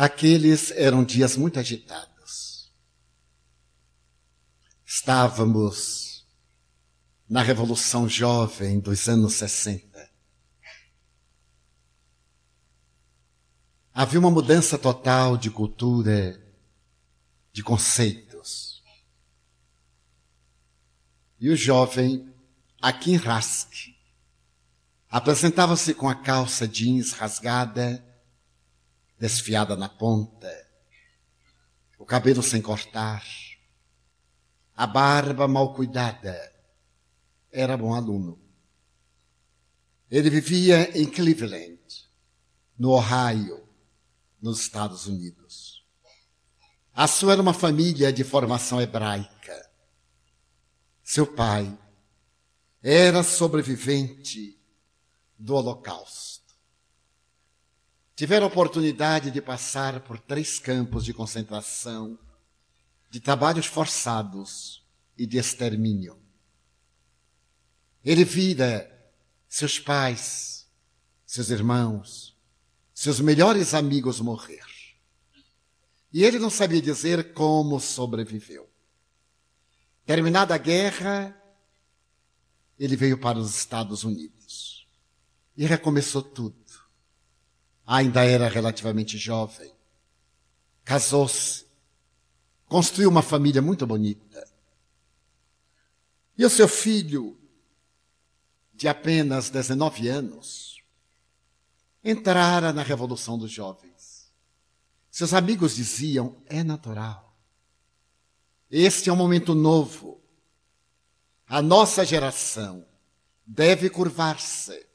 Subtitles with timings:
[0.00, 2.72] Aqueles eram dias muito agitados.
[4.82, 6.26] Estávamos
[7.28, 10.10] na Revolução Jovem dos anos 60.
[13.92, 16.42] Havia uma mudança total de cultura,
[17.52, 18.82] de conceitos.
[21.38, 22.26] E o jovem
[22.80, 23.70] Akin Rask
[25.10, 28.09] apresentava-se com a calça jeans rasgada
[29.20, 30.50] desfiada na ponta,
[31.98, 33.22] o cabelo sem cortar,
[34.74, 36.50] a barba mal cuidada.
[37.52, 38.40] Era bom aluno.
[40.10, 42.08] Ele vivia em Cleveland,
[42.78, 43.68] no Ohio,
[44.40, 45.84] nos Estados Unidos.
[46.94, 49.70] A sua era uma família de formação hebraica.
[51.04, 51.78] Seu pai
[52.82, 54.58] era sobrevivente
[55.38, 56.29] do Holocausto
[58.20, 62.18] tiveram oportunidade de passar por três campos de concentração,
[63.08, 64.84] de trabalhos forçados
[65.16, 66.18] e de extermínio.
[68.04, 69.10] Ele vira
[69.48, 70.68] seus pais,
[71.24, 72.36] seus irmãos,
[72.92, 74.66] seus melhores amigos morrer.
[76.12, 78.68] E ele não sabia dizer como sobreviveu.
[80.04, 81.34] Terminada a guerra,
[82.78, 84.86] ele veio para os Estados Unidos
[85.56, 86.59] e recomeçou tudo
[87.90, 89.74] ainda era relativamente jovem.
[90.84, 91.66] Casou-se,
[92.66, 94.48] construiu uma família muito bonita.
[96.38, 97.36] E o seu filho,
[98.72, 100.80] de apenas 19 anos,
[102.04, 104.30] entrara na Revolução dos Jovens.
[105.10, 107.36] Seus amigos diziam: é natural.
[108.70, 110.22] Este é um momento novo.
[111.44, 112.86] A nossa geração
[113.44, 114.89] deve curvar-se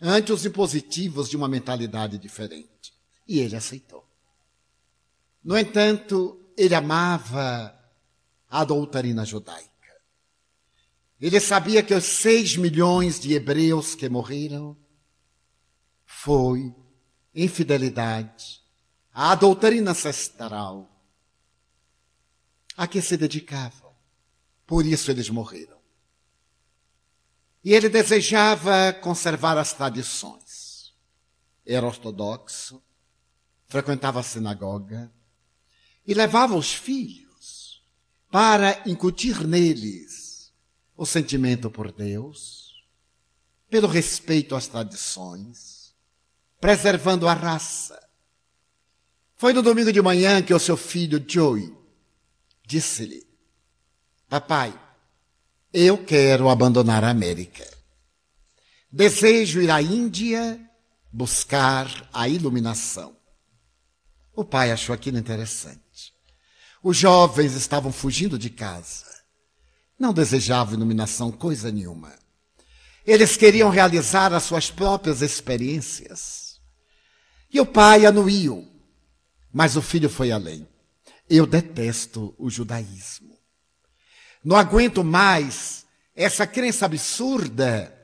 [0.00, 2.92] ante os impositivos de uma mentalidade diferente.
[3.26, 4.06] E ele aceitou.
[5.42, 7.74] No entanto, ele amava
[8.48, 9.68] a doutrina judaica.
[11.20, 14.76] Ele sabia que os seis milhões de hebreus que morreram
[16.06, 16.74] foi
[17.34, 18.62] infidelidade
[19.12, 20.88] à doutrina ancestral
[22.76, 23.92] a que se dedicavam.
[24.64, 25.77] Por isso eles morreram.
[27.68, 30.94] E ele desejava conservar as tradições.
[31.66, 32.82] Era ortodoxo,
[33.66, 35.12] frequentava a sinagoga
[36.06, 37.86] e levava os filhos
[38.30, 40.50] para incutir neles
[40.96, 42.86] o sentimento por Deus,
[43.68, 45.94] pelo respeito às tradições,
[46.58, 48.02] preservando a raça.
[49.36, 51.76] Foi no domingo de manhã que o seu filho Joey
[52.66, 53.28] disse-lhe:
[54.26, 54.72] Papai,
[55.72, 57.66] eu quero abandonar a América.
[58.90, 60.58] Desejo ir à Índia
[61.12, 63.16] buscar a iluminação.
[64.34, 66.14] O pai achou aquilo interessante.
[66.82, 69.06] Os jovens estavam fugindo de casa.
[69.98, 72.14] Não desejavam iluminação coisa nenhuma.
[73.04, 76.60] Eles queriam realizar as suas próprias experiências.
[77.52, 78.66] E o pai anuiu.
[79.52, 80.68] Mas o filho foi além.
[81.28, 83.37] Eu detesto o judaísmo.
[84.48, 85.84] Não aguento mais
[86.16, 87.94] essa crença absurda,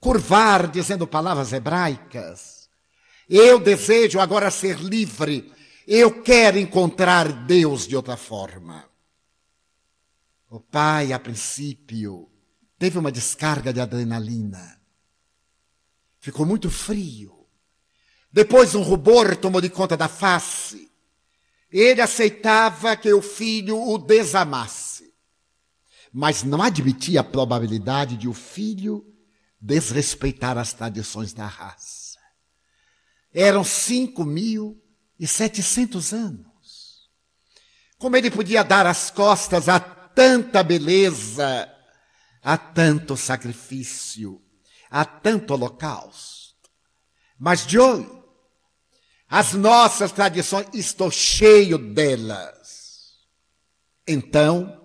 [0.00, 2.68] curvar dizendo palavras hebraicas.
[3.30, 5.52] Eu desejo agora ser livre.
[5.86, 8.90] Eu quero encontrar Deus de outra forma.
[10.50, 12.28] O pai, a princípio,
[12.76, 14.80] teve uma descarga de adrenalina.
[16.18, 17.46] Ficou muito frio.
[18.32, 20.90] Depois um rubor tomou de conta da face.
[21.70, 24.91] Ele aceitava que o filho o desamasse
[26.12, 29.06] mas não admitia a probabilidade de o filho
[29.58, 32.18] desrespeitar as tradições da raça.
[33.32, 34.82] Eram cinco mil
[35.18, 37.08] e setecentos anos.
[37.96, 41.72] Como ele podia dar as costas a tanta beleza,
[42.42, 44.42] a tanto sacrifício,
[44.90, 46.68] a tanto holocausto?
[47.38, 48.10] Mas de hoje,
[49.28, 53.12] as nossas tradições, estou cheio delas.
[54.06, 54.81] Então,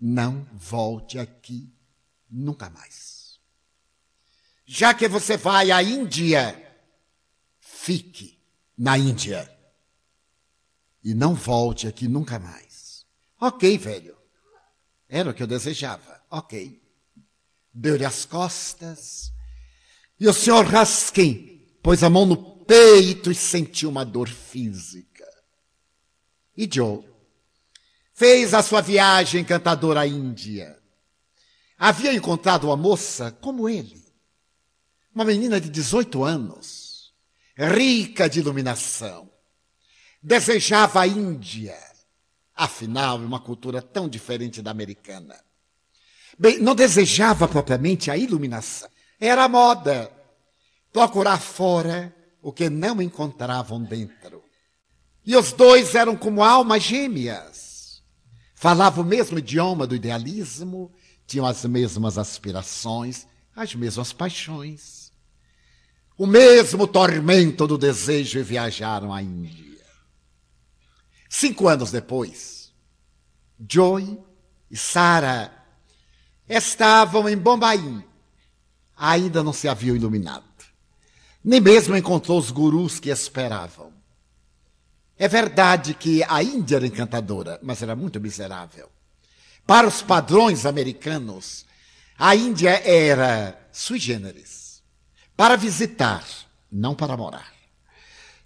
[0.00, 1.70] não volte aqui
[2.30, 3.38] nunca mais.
[4.64, 6.56] Já que você vai à Índia,
[7.58, 8.40] fique
[8.78, 9.50] na Índia.
[11.02, 13.04] E não volte aqui nunca mais.
[13.40, 14.16] Ok, velho.
[15.08, 16.22] Era o que eu desejava.
[16.30, 16.80] Ok.
[17.74, 19.32] Deu-lhe as costas.
[20.18, 25.26] E o senhor Raskin pôs a mão no peito e sentiu uma dor física.
[26.56, 27.09] E Joe
[28.20, 30.76] fez a sua viagem encantadora à Índia.
[31.78, 34.04] Havia encontrado uma moça como ele,
[35.14, 37.14] uma menina de 18 anos,
[37.56, 39.26] rica de iluminação.
[40.22, 41.74] Desejava a Índia,
[42.54, 45.42] afinal, uma cultura tão diferente da americana.
[46.38, 50.12] Bem, não desejava propriamente a iluminação, era a moda.
[50.92, 54.44] Procurar fora o que não encontravam dentro.
[55.24, 57.49] E os dois eram como almas gêmeas.
[58.60, 60.92] Falavam o mesmo idioma do idealismo,
[61.26, 63.26] tinham as mesmas aspirações,
[63.56, 65.10] as mesmas paixões.
[66.14, 69.86] O mesmo tormento do desejo e viajaram à Índia.
[71.26, 72.70] Cinco anos depois,
[73.66, 74.20] Joy
[74.70, 75.50] e Sarah
[76.46, 78.04] estavam em Bombaim.
[78.94, 80.44] Ainda não se haviam iluminado.
[81.42, 83.99] Nem mesmo encontrou os gurus que esperavam.
[85.20, 88.88] É verdade que a Índia era encantadora, mas era muito miserável.
[89.66, 91.66] Para os padrões americanos,
[92.18, 94.82] a Índia era sui generis.
[95.36, 96.26] Para visitar,
[96.72, 97.52] não para morar.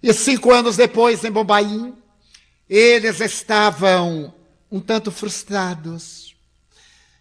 [0.03, 1.95] E cinco anos depois, em Bombaim,
[2.69, 4.33] eles estavam
[4.69, 6.35] um tanto frustrados,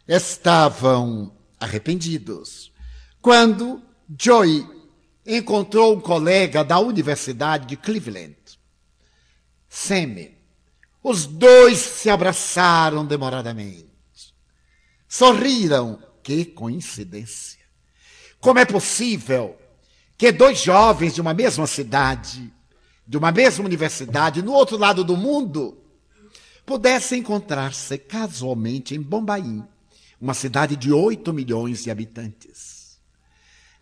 [0.09, 2.73] estavam arrependidos,
[3.23, 3.81] quando
[4.19, 4.69] Joy
[5.25, 8.35] encontrou um colega da Universidade de Cleveland,
[9.75, 10.39] Sammy.
[11.03, 13.91] Os dois se abraçaram demoradamente.
[15.09, 16.01] Sorriram.
[16.23, 17.61] Que coincidência!
[18.41, 19.59] Como é possível
[20.17, 22.51] que dois jovens de uma mesma cidade,
[23.07, 25.77] de uma mesma universidade, no outro lado do mundo,
[26.65, 29.63] pudessem encontrar-se casualmente em Bombaim,
[30.19, 32.99] uma cidade de 8 milhões de habitantes?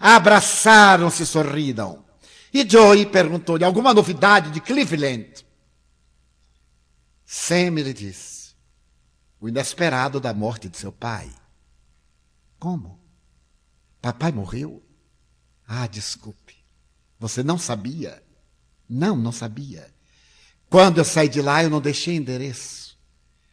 [0.00, 2.04] Abraçaram-se sorriram.
[2.52, 5.51] E Joey perguntou-lhe alguma novidade de Cleveland.
[7.34, 8.54] Sam lhe disse
[9.40, 11.32] o inesperado da morte de seu pai.
[12.58, 13.00] Como?
[14.02, 14.82] Papai morreu?
[15.66, 16.54] Ah, desculpe.
[17.18, 18.22] Você não sabia?
[18.86, 19.90] Não, não sabia.
[20.68, 22.98] Quando eu saí de lá, eu não deixei endereço.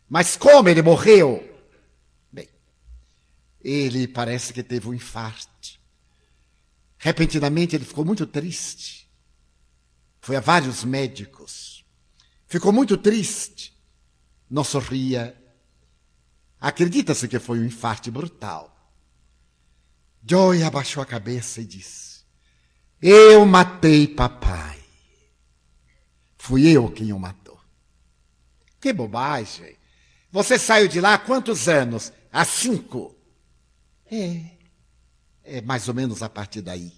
[0.10, 1.42] Mas como ele morreu?
[2.30, 2.50] Bem,
[3.62, 5.80] ele parece que teve um infarto.
[6.98, 9.10] Repentinamente ele ficou muito triste.
[10.20, 11.86] Foi a vários médicos.
[12.46, 13.69] Ficou muito triste.
[14.50, 15.36] Não sorria.
[16.60, 18.76] Acredita-se que foi um infarto brutal.
[20.26, 22.24] Joy abaixou a cabeça e disse:
[23.02, 24.80] Eu matei papai.
[26.38, 27.60] Fui eu quem o matou.
[28.80, 29.78] Que bobagem.
[30.32, 32.12] Você saiu de lá há quantos anos?
[32.32, 33.16] Há cinco.
[34.10, 34.58] É.
[35.44, 36.94] É mais ou menos a partir daí.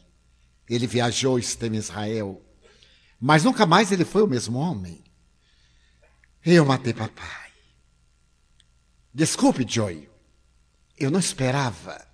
[0.70, 2.42] Ele viajou, esteve em Israel.
[3.20, 5.04] Mas nunca mais ele foi o mesmo homem.
[6.46, 7.52] Eu matei papai.
[9.14, 10.10] Desculpe, Joy.
[10.98, 12.08] Eu não esperava.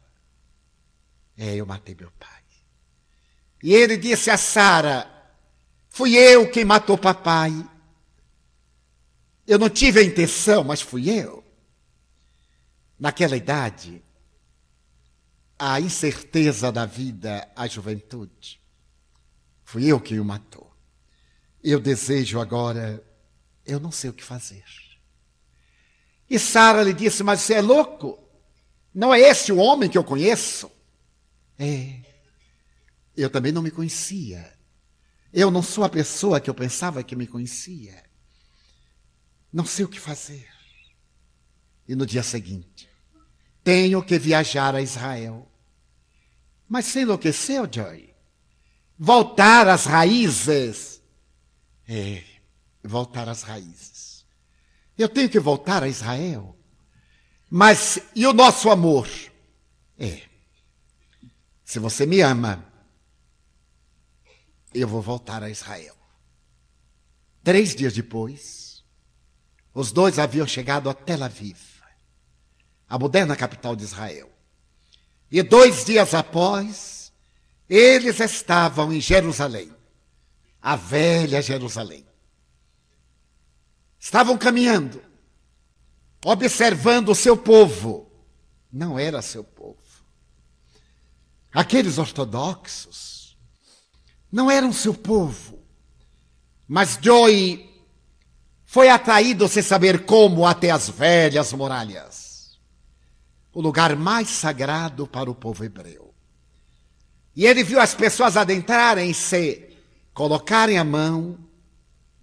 [1.38, 2.44] É, eu matei meu pai.
[3.62, 5.10] E ele disse a Sara:
[5.90, 7.52] Fui eu quem matou papai.
[9.46, 11.44] Eu não tive a intenção, mas fui eu.
[13.00, 14.04] Naquela idade,
[15.58, 18.60] a incerteza da vida, a juventude,
[19.64, 20.72] fui eu quem o matou.
[21.64, 23.04] Eu desejo agora,
[23.68, 24.64] eu não sei o que fazer.
[26.30, 28.18] E Sara lhe disse: Mas você é louco?
[28.94, 30.72] Não é esse o homem que eu conheço?
[31.60, 32.02] É.
[33.16, 34.54] Eu também não me conhecia.
[35.34, 38.04] Eu não sou a pessoa que eu pensava que me conhecia.
[39.52, 40.48] Não sei o que fazer.
[41.88, 42.90] E no dia seguinte,
[43.64, 45.50] tenho que viajar a Israel.
[46.68, 48.14] Mas você enlouqueceu, Joy?
[48.98, 51.02] Voltar às raízes.
[51.88, 52.24] É,
[52.88, 54.26] voltar às raízes.
[54.98, 56.58] Eu tenho que voltar a Israel.
[57.50, 59.08] Mas e o nosso amor?
[60.00, 60.22] É.
[61.64, 62.66] Se você me ama,
[64.74, 65.96] eu vou voltar a Israel.
[67.44, 68.84] Três dias depois,
[69.74, 71.58] os dois haviam chegado a Tel Aviv,
[72.90, 74.30] a moderna capital de Israel.
[75.30, 77.12] E dois dias após,
[77.70, 79.72] eles estavam em Jerusalém,
[80.62, 82.07] a velha Jerusalém.
[84.08, 85.04] Estavam caminhando,
[86.24, 88.10] observando o seu povo.
[88.72, 89.76] Não era seu povo
[91.54, 93.38] Aqueles ortodoxos
[94.32, 95.62] não eram seu povo,
[96.66, 97.70] mas Joy
[98.64, 102.58] foi atraído sem saber como até as velhas muralhas,
[103.52, 106.14] o lugar mais sagrado para o povo hebreu.
[107.36, 109.76] E ele viu as pessoas adentrarem-se,
[110.14, 111.47] colocarem a mão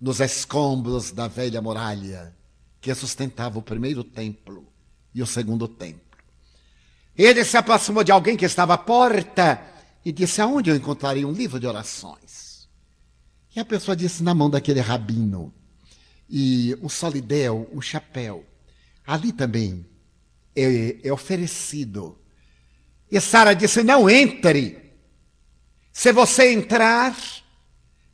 [0.04, 2.36] nos escombros da velha muralha
[2.78, 4.70] que sustentava o primeiro templo
[5.14, 6.18] e o segundo templo.
[7.16, 9.66] Ele se aproximou de alguém que estava à porta
[10.04, 12.68] e disse: Aonde eu encontrarei um livro de orações?
[13.56, 15.50] E a pessoa disse na mão daquele rabino.
[16.28, 18.44] E o solidel, o chapéu.
[19.06, 19.86] Ali também
[20.54, 22.18] é, é oferecido.
[23.10, 24.92] E Sara disse: Não entre.
[25.90, 27.16] Se você entrar,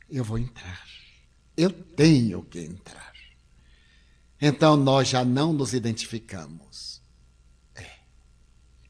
[0.09, 0.80] eu vou entrar.
[1.61, 3.13] Eu tenho que entrar.
[4.41, 7.03] Então nós já não nos identificamos.
[7.75, 7.85] É.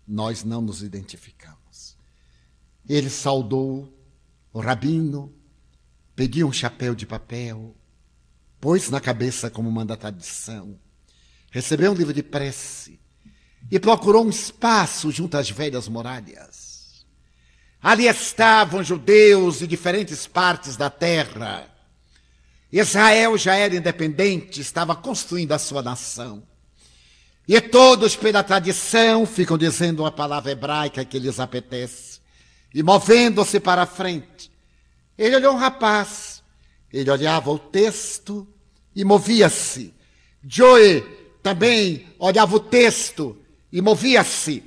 [0.08, 1.98] Nós não nos identificamos.
[2.88, 3.94] Ele saudou
[4.54, 5.36] o rabino,
[6.16, 7.75] pediu um chapéu de papel,
[8.62, 10.80] pôs na cabeça como manda a tradição,
[11.51, 13.01] recebeu um livro de prece
[13.70, 17.06] e procurou um espaço junto às velhas muralhas.
[17.82, 21.71] Ali estavam judeus de diferentes partes da terra.
[22.72, 26.44] Israel já era independente, estava construindo a sua nação.
[27.48, 32.22] E todos, pela tradição, ficam dizendo uma palavra hebraica que lhes apetece.
[32.74, 34.50] E movendo-se para a frente,
[35.18, 36.42] ele olhou um rapaz.
[36.92, 38.48] Ele olhava o texto
[38.96, 39.94] e movia-se.
[40.44, 41.01] Joe
[41.42, 43.38] também olhava o texto
[43.72, 44.63] e movia-se.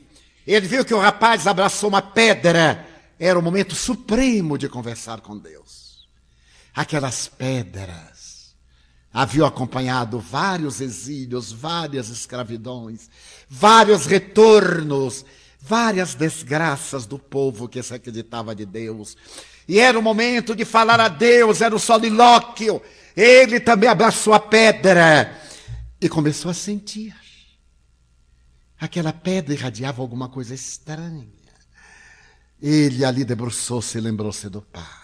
[0.46, 2.86] Ele viu que o rapaz abraçou uma pedra.
[3.18, 5.93] Era o momento supremo de conversar com Deus.
[6.74, 8.54] Aquelas pedras
[9.12, 13.08] haviam acompanhado vários exílios, várias escravidões,
[13.48, 15.24] vários retornos,
[15.60, 19.16] várias desgraças do povo que se acreditava de Deus.
[19.68, 22.82] E era o momento de falar a Deus, era o solilóquio.
[23.16, 25.40] Ele também abraçou a pedra
[26.00, 27.14] e começou a sentir.
[28.80, 31.28] Aquela pedra irradiava alguma coisa estranha.
[32.60, 35.03] Ele ali debruçou-se e lembrou-se do pai.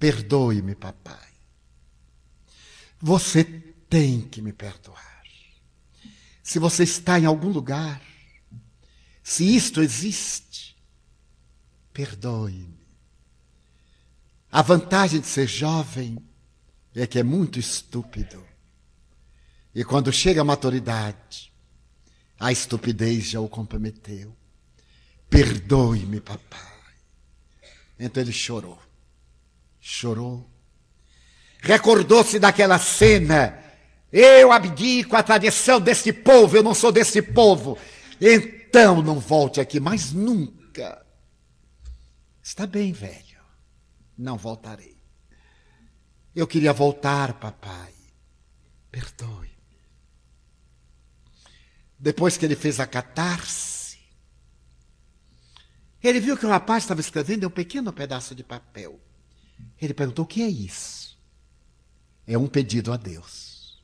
[0.00, 1.28] Perdoe-me, papai.
[2.98, 5.22] Você tem que me perdoar.
[6.42, 8.00] Se você está em algum lugar,
[9.22, 10.74] se isto existe,
[11.92, 12.80] perdoe-me.
[14.50, 16.18] A vantagem de ser jovem
[16.94, 18.44] é que é muito estúpido.
[19.74, 21.52] E quando chega a maturidade,
[22.38, 24.34] a estupidez já o comprometeu.
[25.28, 26.96] Perdoe-me, papai.
[27.98, 28.89] Então ele chorou.
[29.80, 30.50] Chorou.
[31.60, 33.58] Recordou-se daquela cena.
[34.12, 37.78] Eu abdico a tradição deste povo, eu não sou deste povo.
[38.20, 41.04] Então não volte aqui mais nunca.
[42.42, 43.40] Está bem, velho.
[44.18, 44.98] Não voltarei.
[46.34, 47.94] Eu queria voltar, papai.
[48.90, 49.50] Perdoe.
[51.98, 53.98] Depois que ele fez a catarse,
[56.02, 58.98] ele viu que o rapaz estava escrevendo um pequeno pedaço de papel.
[59.80, 61.18] Ele perguntou: o que é isso?
[62.26, 63.80] É um pedido a Deus.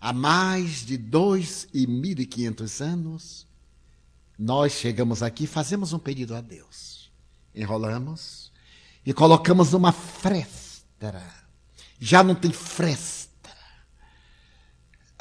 [0.00, 3.46] Há mais de dois e mil e quinhentos anos,
[4.38, 7.10] nós chegamos aqui fazemos um pedido a Deus.
[7.54, 8.52] Enrolamos
[9.04, 11.20] e colocamos numa fresta.
[11.98, 13.28] Já não tem fresta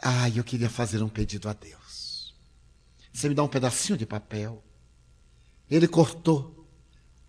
[0.02, 2.34] Ai, eu queria fazer um pedido a Deus.
[3.12, 4.64] Você me dá um pedacinho de papel.
[5.70, 6.57] Ele cortou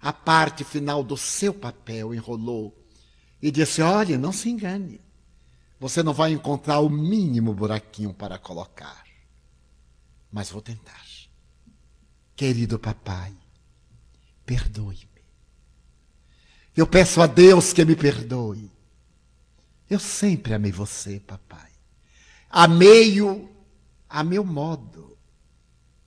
[0.00, 2.76] a parte final do seu papel, enrolou
[3.42, 5.00] e disse: Olhe, não se engane.
[5.80, 9.04] Você não vai encontrar o mínimo buraquinho para colocar.
[10.30, 11.06] Mas vou tentar.
[12.34, 13.34] Querido papai,
[14.44, 15.08] perdoe-me.
[16.76, 18.70] Eu peço a Deus que me perdoe.
[19.90, 21.70] Eu sempre amei você, papai.
[22.48, 23.48] Amei-o
[24.08, 25.18] a meu modo.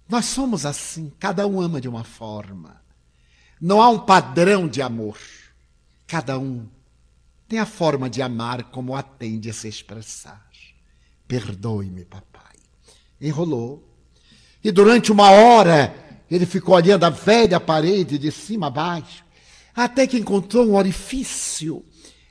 [0.08, 2.81] Nós somos assim, cada um ama de uma forma.
[3.62, 5.18] Não há um padrão de amor.
[6.08, 6.68] Cada um
[7.48, 10.44] tem a forma de amar como a tem de se expressar.
[11.28, 12.56] Perdoe-me, papai.
[13.22, 13.88] Enrolou.
[14.64, 15.96] E durante uma hora
[16.30, 19.24] ele ficou olhando a velha parede de cima a baixo,
[19.76, 21.86] até que encontrou um orifício.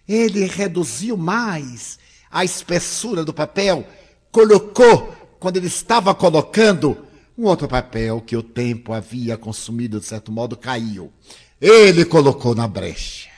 [0.09, 1.99] Ele reduziu mais
[2.31, 3.87] a espessura do papel
[4.31, 6.97] colocou, quando ele estava colocando,
[7.41, 11.11] um outro papel que o tempo havia consumido, de certo modo, caiu.
[11.59, 13.31] Ele colocou na brecha.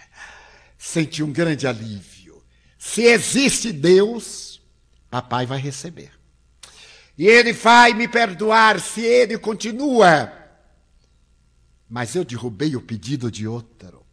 [0.77, 2.43] Sentiu um grande alívio.
[2.77, 4.61] Se existe Deus,
[5.09, 6.11] papai vai receber.
[7.17, 10.33] E ele vai me perdoar se ele continua.
[11.89, 14.05] Mas eu derrubei o pedido de outro.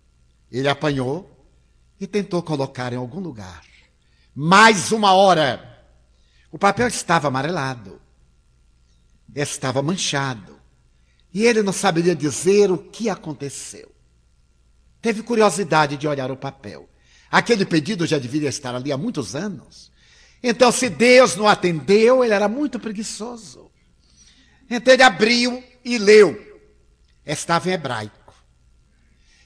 [0.52, 1.50] Ele apanhou
[2.00, 3.64] e tentou colocar em algum lugar.
[4.36, 5.84] Mais uma hora.
[6.52, 8.00] O papel estava amarelado,
[9.36, 10.60] estava manchado,
[11.34, 13.92] e ele não saberia dizer o que aconteceu.
[15.02, 16.90] Teve curiosidade de olhar o papel.
[17.32, 19.92] Aquele pedido já deveria estar ali há muitos anos.
[20.42, 23.70] Então, se Deus não atendeu, ele era muito preguiçoso.
[24.70, 26.62] Então, ele abriu e leu.
[27.26, 28.34] Estava em hebraico.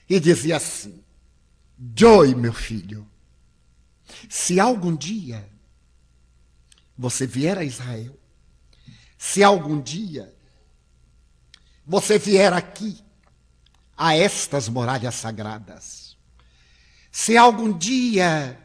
[0.10, 1.04] E dizia assim:
[1.96, 3.08] Joy, meu filho,
[4.30, 5.48] se algum dia
[6.98, 8.18] você vier a Israel,
[9.26, 10.36] se algum dia
[11.86, 13.02] você vier aqui
[13.96, 16.18] a estas muralhas sagradas,
[17.10, 18.60] se algum dia,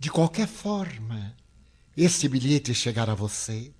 [0.00, 1.36] de qualquer forma,
[1.96, 3.72] esse bilhete chegar a você,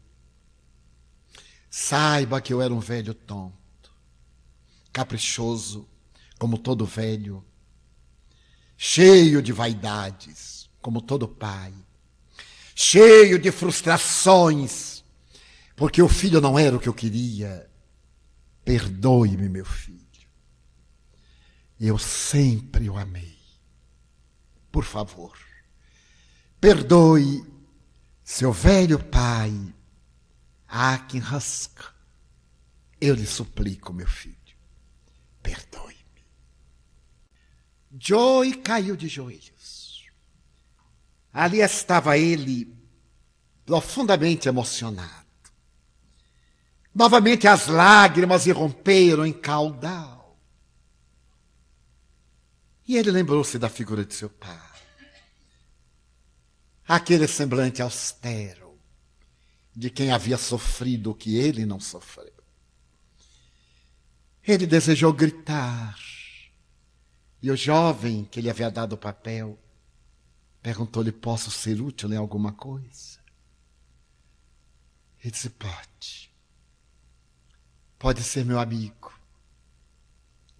[1.68, 3.92] saiba que eu era um velho tonto,
[4.92, 5.88] caprichoso,
[6.38, 7.44] como todo velho,
[8.76, 11.74] cheio de vaidades, como todo pai,
[12.72, 14.91] cheio de frustrações,
[15.82, 17.68] porque o filho não era o que eu queria.
[18.64, 20.28] Perdoe-me, meu filho.
[21.80, 23.36] Eu sempre o amei.
[24.70, 25.36] Por favor,
[26.60, 27.44] perdoe
[28.22, 29.52] seu velho pai,
[30.68, 31.80] Akin Husk.
[33.00, 34.36] Eu lhe suplico, meu filho,
[35.42, 35.96] perdoe.
[37.98, 40.04] Joey caiu de joelhos.
[41.32, 42.72] Ali estava ele,
[43.66, 45.21] profundamente emocionado.
[46.94, 50.38] Novamente as lágrimas irromperam em caudal.
[52.86, 54.60] E ele lembrou-se da figura de seu pai.
[56.86, 58.78] Aquele semblante austero
[59.74, 62.32] de quem havia sofrido o que ele não sofreu.
[64.46, 65.96] Ele desejou gritar
[67.40, 69.58] e o jovem que lhe havia dado o papel
[70.62, 73.18] perguntou-lhe: Posso ser útil em alguma coisa?
[75.20, 76.31] Ele disse: Pode.
[78.02, 79.14] Pode ser meu amigo.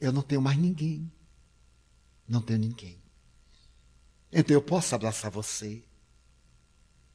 [0.01, 1.11] Eu não tenho mais ninguém.
[2.29, 3.03] Não tenho ninguém.
[4.31, 5.83] Então eu posso abraçar você?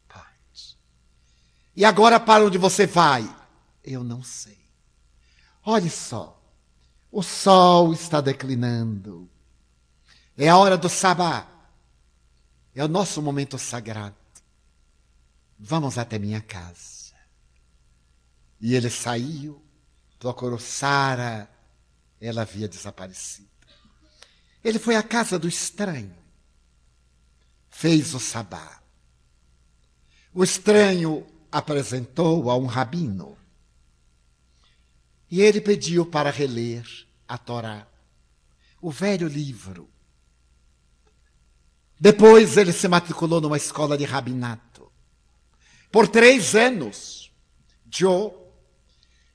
[0.06, 0.78] Pode.
[1.74, 3.24] E agora para onde você vai?
[3.82, 4.60] Eu não sei.
[5.64, 6.38] Olhe só.
[7.10, 9.30] O sol está declinando.
[10.38, 11.48] É a hora do sabá.
[12.76, 14.18] É o nosso momento sagrado.
[15.58, 17.16] Vamos até minha casa.
[18.60, 19.66] E ele saiu,
[20.20, 21.50] procurou Sara,
[22.20, 23.48] ela havia desaparecido.
[24.64, 26.16] Ele foi à casa do estranho,
[27.70, 28.82] fez o sabá.
[30.34, 33.38] O estranho apresentou a um rabino.
[35.30, 36.86] E ele pediu para reler
[37.28, 37.88] a Torá,
[38.82, 39.90] o velho livro
[42.00, 44.92] depois ele se matriculou numa escola de rabinato.
[45.92, 47.32] Por três anos,
[47.90, 48.32] Joe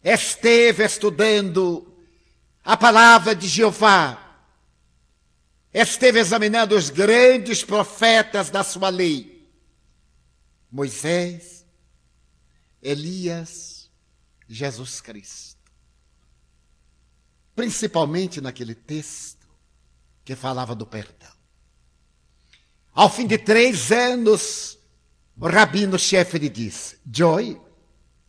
[0.02, 1.96] esteve estudando
[2.64, 4.18] a palavra de Jeová.
[5.72, 9.50] Esteve examinando os grandes profetas da sua lei.
[10.70, 11.64] Moisés,
[12.82, 13.90] Elias,
[14.48, 15.60] Jesus Cristo.
[17.54, 19.46] Principalmente naquele texto
[20.24, 21.32] que falava do perdão.
[22.94, 24.78] Ao fim de três anos,
[25.38, 27.60] o rabino-chefe lhe disse: Joy,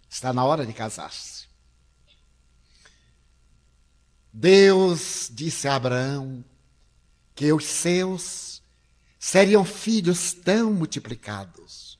[0.09, 1.32] está na hora de casar-se.
[4.33, 6.43] Deus disse a Abraão
[7.35, 8.63] que os seus
[9.19, 11.99] seriam filhos tão multiplicados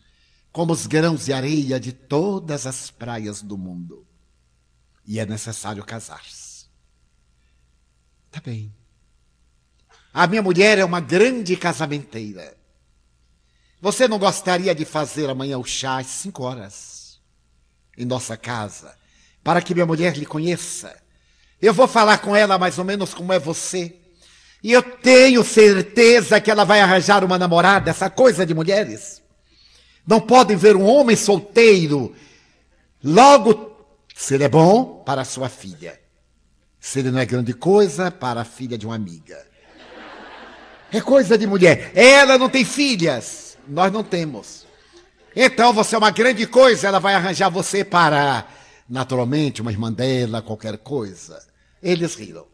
[0.51, 4.05] como os grãos de areia de todas as praias do mundo.
[5.05, 6.67] E é necessário casar-se.
[8.31, 8.73] Tá bem.
[10.13, 12.55] A minha mulher é uma grande casamenteira.
[13.81, 17.19] Você não gostaria de fazer amanhã o chá às cinco horas
[17.97, 18.97] em nossa casa,
[19.43, 21.02] para que minha mulher lhe conheça?
[21.63, 23.95] Eu vou falar com ela mais ou menos como é você.
[24.61, 29.21] E eu tenho certeza que ela vai arranjar uma namorada, essa coisa de mulheres.
[30.05, 32.13] Não podem ver um homem solteiro.
[33.01, 33.77] Logo,
[34.13, 35.97] se ele é bom, para sua filha.
[36.81, 39.41] Se ele não é grande coisa, para a filha de uma amiga.
[40.91, 41.93] É coisa de mulher.
[41.95, 43.57] Ela não tem filhas.
[43.65, 44.67] Nós não temos.
[45.33, 48.45] Então você é uma grande coisa, ela vai arranjar você para,
[48.87, 51.52] naturalmente, uma irmã dela, qualquer coisa.
[51.83, 52.47] Eles riram.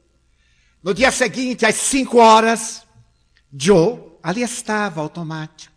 [0.82, 2.84] No dia seguinte, às cinco horas,
[3.56, 5.74] Joe ali estava automático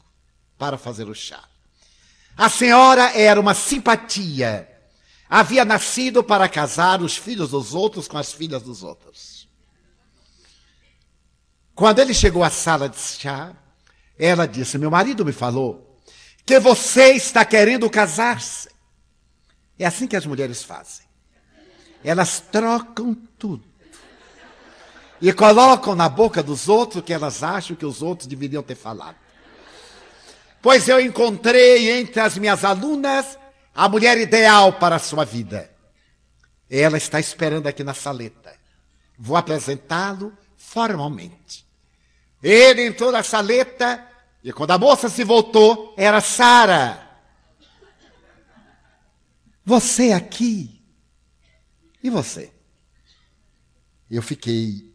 [0.57, 1.43] para fazer o chá.
[2.37, 4.69] A senhora era uma simpatia.
[5.29, 9.49] Havia nascido para casar os filhos dos outros com as filhas dos outros.
[11.75, 13.55] Quando ele chegou à sala de chá,
[14.19, 15.99] ela disse: Meu marido me falou
[16.45, 18.69] que você está querendo casar-se.
[19.79, 21.07] É assim que as mulheres fazem.
[22.05, 23.65] Elas trocam tudo.
[25.21, 29.17] E colocam na boca dos outros que elas acham que os outros deveriam ter falado.
[30.61, 33.37] Pois eu encontrei entre as minhas alunas
[33.75, 35.69] a mulher ideal para a sua vida.
[36.71, 38.55] Ela está esperando aqui na saleta.
[39.19, 41.67] Vou apresentá-lo formalmente.
[42.41, 44.07] Ele entrou na saleta
[44.43, 47.11] e quando a moça se voltou, era Sara.
[49.65, 50.81] Você aqui.
[52.03, 52.52] E você?
[54.13, 54.95] Eu fiquei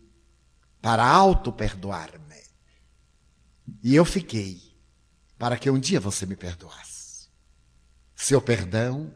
[0.80, 2.44] para auto-perdoar-me.
[3.82, 4.62] E eu fiquei
[5.40, 7.28] para que um dia você me perdoasse.
[8.16, 9.12] Seu perdão,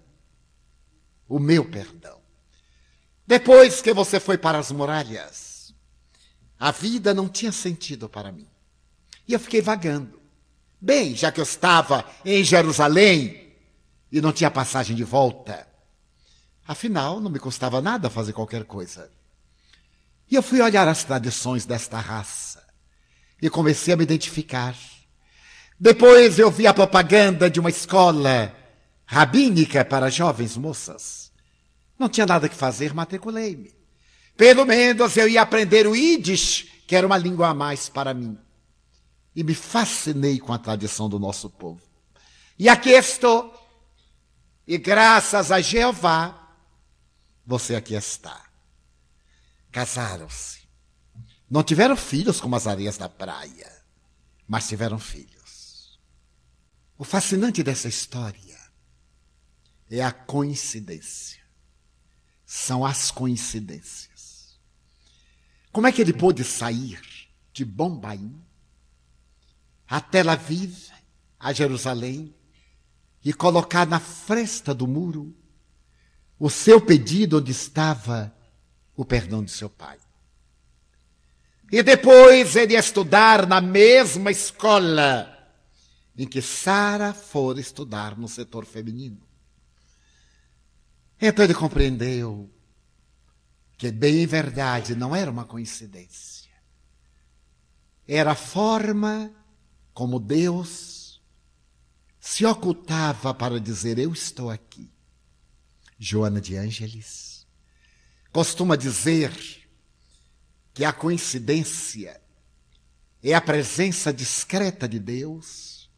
[1.30, 2.20] o meu perdão.
[3.28, 5.72] Depois que você foi para as muralhas,
[6.60, 8.48] a vida não tinha sentido para mim.
[9.28, 10.20] E eu fiquei vagando.
[10.82, 13.54] Bem, já que eu estava em Jerusalém
[14.12, 15.68] e não tinha passagem de volta,
[16.68, 19.21] afinal não me custava nada fazer qualquer coisa.
[20.32, 22.65] E eu fui olhar as tradições desta raça
[23.41, 24.74] e comecei a me identificar.
[25.78, 28.56] Depois eu vi a propaganda de uma escola
[29.06, 31.32] rabínica para jovens moças.
[32.00, 33.76] Não tinha nada que fazer, matriculei-me.
[34.38, 38.38] Pelo menos eu ia aprender o Yiddish, que era uma língua a mais para mim
[39.36, 41.82] e me fascinei com a tradição do nosso povo.
[42.58, 43.54] E aqui estou,
[44.67, 46.56] e graças a Jeová,
[47.46, 48.51] você aqui está.
[49.72, 50.62] Casaram-se.
[51.50, 53.72] Não tiveram filhos como as areias da praia,
[54.48, 56.00] mas tiveram filhos.
[56.98, 58.60] O fascinante dessa história
[59.90, 61.42] é a coincidência.
[62.46, 64.60] São as coincidências.
[65.72, 67.02] Como é que ele pôde sair
[67.54, 68.42] de Bombaim
[69.88, 70.90] a Tel Aviv,
[71.38, 72.34] a Jerusalém,
[73.24, 75.36] e colocar na fresta do muro
[76.40, 78.34] o seu pedido onde estava
[78.96, 79.98] o perdão de seu pai.
[81.72, 85.28] E depois ele ia estudar na mesma escola
[86.18, 89.22] em que Sara fora estudar no setor feminino.
[91.20, 92.50] Então ele compreendeu
[93.78, 96.52] que, bem verdade, não era uma coincidência.
[98.08, 99.32] Era a forma
[99.94, 101.22] como Deus
[102.20, 104.92] se ocultava para dizer: Eu estou aqui.
[105.98, 107.31] Joana de Ângeles
[108.32, 109.32] costuma dizer
[110.74, 112.22] que a coincidência
[113.24, 115.89] é a presença discreta de Deus,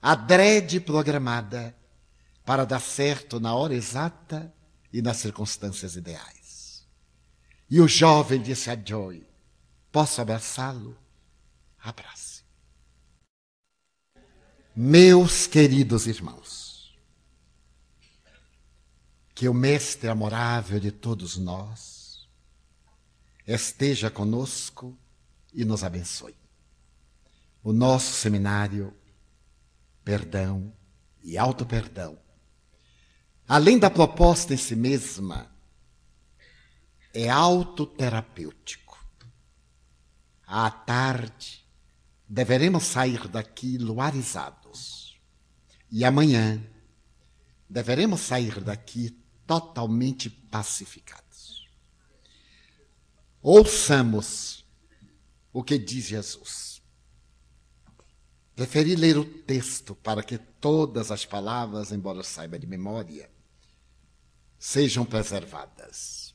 [0.00, 1.76] adrede programada
[2.44, 4.52] para dar certo na hora exata
[4.92, 6.86] e nas circunstâncias ideais.
[7.68, 9.26] E o jovem disse a Joy:
[9.90, 10.96] Posso abraçá-lo?
[11.82, 12.42] Abraça.
[14.74, 16.61] Meus queridos irmãos,
[19.34, 22.28] que o Mestre amorável de todos nós
[23.46, 24.96] esteja conosco
[25.52, 26.36] e nos abençoe.
[27.62, 28.94] O nosso seminário,
[30.04, 30.72] perdão
[31.22, 32.18] e auto-perdão,
[33.48, 35.50] além da proposta em si mesma,
[37.14, 38.82] é autoterapêutico.
[40.46, 41.64] À tarde,
[42.28, 45.20] deveremos sair daqui luarizados
[45.90, 46.62] e amanhã
[47.68, 51.68] deveremos sair daqui totalmente pacificados.
[53.40, 54.64] Ouçamos
[55.52, 56.82] o que diz Jesus.
[58.54, 63.30] Preferi ler o texto para que todas as palavras, embora eu saiba de memória,
[64.58, 66.34] sejam preservadas.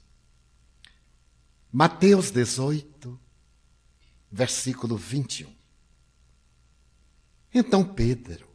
[1.72, 3.20] Mateus 18,
[4.32, 5.56] versículo 21.
[7.54, 8.48] Então Pedro,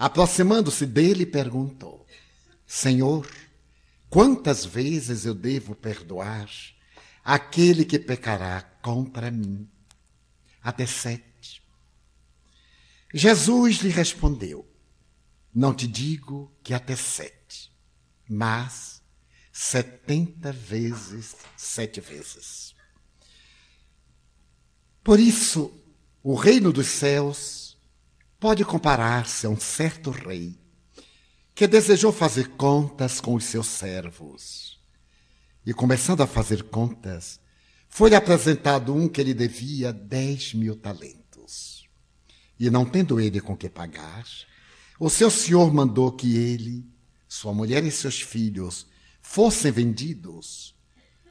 [0.00, 2.06] Aproximando-se dele, perguntou:
[2.72, 3.28] Senhor,
[4.08, 6.48] quantas vezes eu devo perdoar
[7.24, 9.68] aquele que pecará contra mim?
[10.62, 11.64] Até sete.
[13.12, 14.64] Jesus lhe respondeu:
[15.52, 17.72] Não te digo que até sete,
[18.28, 19.02] mas
[19.52, 22.72] setenta vezes sete vezes.
[25.02, 25.76] Por isso,
[26.22, 27.76] o reino dos céus
[28.38, 30.59] pode comparar-se a um certo rei
[31.60, 34.80] que desejou fazer contas com os seus servos.
[35.66, 37.38] E começando a fazer contas,
[37.86, 41.86] foi-lhe apresentado um que lhe devia dez mil talentos.
[42.58, 44.24] E não tendo ele com que pagar,
[44.98, 46.88] o seu senhor mandou que ele,
[47.28, 48.86] sua mulher e seus filhos
[49.20, 50.74] fossem vendidos,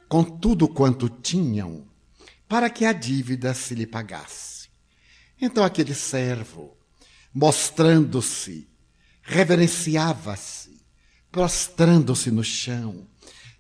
[0.08, 1.88] com tudo quanto tinham,
[2.48, 4.70] para que a dívida se lhe pagasse.
[5.42, 6.78] Então aquele servo,
[7.34, 8.69] mostrando-se,
[9.30, 10.82] reverenciava-se,
[11.32, 13.08] prostrando-se no chão,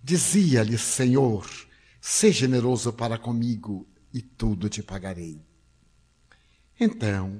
[0.03, 1.47] dizia-lhe: Senhor,
[2.01, 5.39] seja generoso para comigo e tudo te pagarei.
[6.79, 7.39] Então,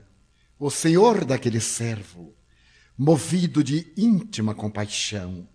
[0.59, 2.35] o senhor daquele servo,
[2.95, 5.47] movido de íntima compaixão,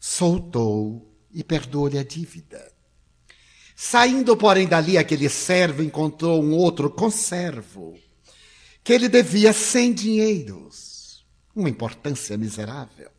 [0.00, 2.72] soltou e perdoou-lhe a dívida.
[3.76, 7.98] Saindo, porém, dali, aquele servo encontrou um outro conservo,
[8.82, 10.87] que ele devia cem dinheiros,
[11.58, 13.10] uma importância miserável.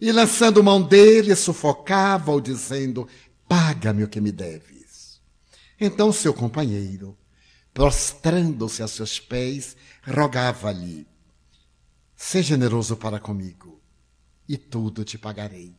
[0.00, 3.08] E lançando mão dele, sufocava-o, dizendo:
[3.48, 5.20] Paga-me o que me deves.
[5.80, 7.16] Então seu companheiro,
[7.72, 11.06] prostrando-se a seus pés, rogava-lhe:
[12.16, 13.80] Seja generoso para comigo,
[14.48, 15.76] e tudo te pagarei.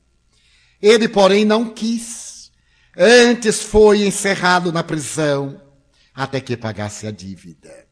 [0.81, 2.51] Ele, porém, não quis.
[2.97, 5.61] Antes foi encerrado na prisão,
[6.13, 7.84] até que pagasse a dívida.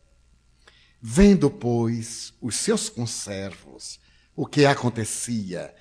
[1.05, 3.99] Vendo, pois, os seus conservos
[4.33, 5.75] o que acontecia,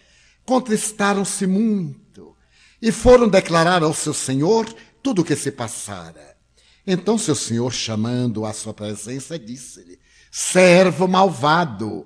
[0.44, 2.37] contristaram-se muito
[2.82, 4.66] e foram declarar ao seu senhor
[5.00, 6.37] tudo o que se passara.
[6.85, 12.04] Então seu senhor, chamando-o à sua presença, disse-lhe: Servo malvado,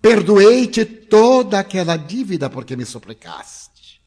[0.00, 4.00] perdoei-te toda aquela dívida porque me suplicaste.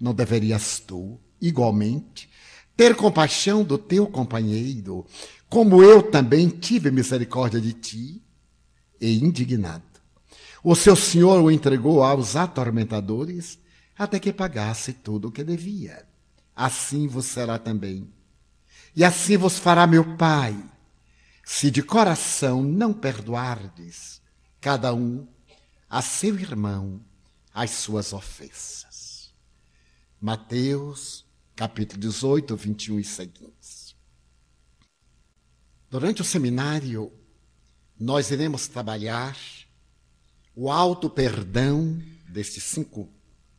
[0.00, 2.28] Não deverias tu, igualmente,
[2.76, 5.06] ter compaixão do teu companheiro,
[5.54, 8.20] como eu também tive misericórdia de ti?
[9.00, 9.84] E indignado,
[10.64, 13.56] o seu senhor o entregou aos atormentadores
[13.96, 16.04] até que pagasse tudo o que devia.
[16.56, 18.12] Assim vos será também.
[18.96, 20.60] E assim vos fará meu Pai,
[21.44, 24.20] se de coração não perdoardes
[24.60, 25.24] cada um
[25.88, 27.00] a seu irmão
[27.54, 29.32] as suas ofensas.
[30.20, 33.53] Mateus, capítulo 18, 21 e seguintes.
[35.94, 37.12] Durante o seminário,
[37.96, 39.38] nós iremos trabalhar
[40.52, 43.08] o alto perdão destes cinco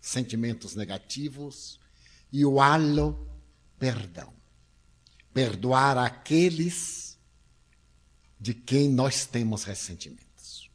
[0.01, 1.79] sentimentos negativos
[2.33, 3.25] e o halo
[3.79, 4.33] perdão.
[5.33, 7.17] Perdoar aqueles
[8.37, 10.69] de quem nós temos ressentimentos.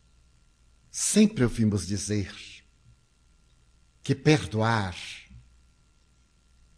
[0.91, 2.35] Sempre ouvimos dizer
[4.03, 4.97] que perdoar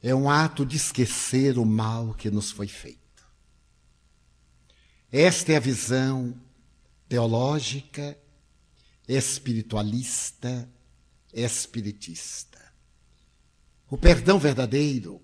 [0.02, 3.01] é um ato de esquecer o mal que nos foi feito.
[5.12, 6.34] Esta é a visão
[7.06, 8.16] teológica
[9.06, 10.66] espiritualista,
[11.34, 12.58] espiritista.
[13.90, 15.20] O perdão verdadeiro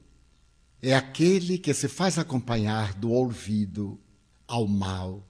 [0.82, 3.98] é aquele que se faz acompanhar do ouvido
[4.46, 5.26] ao mal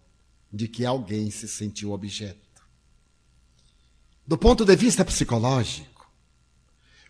[0.53, 2.67] de que alguém se sentiu objeto.
[4.27, 6.13] Do ponto de vista psicológico,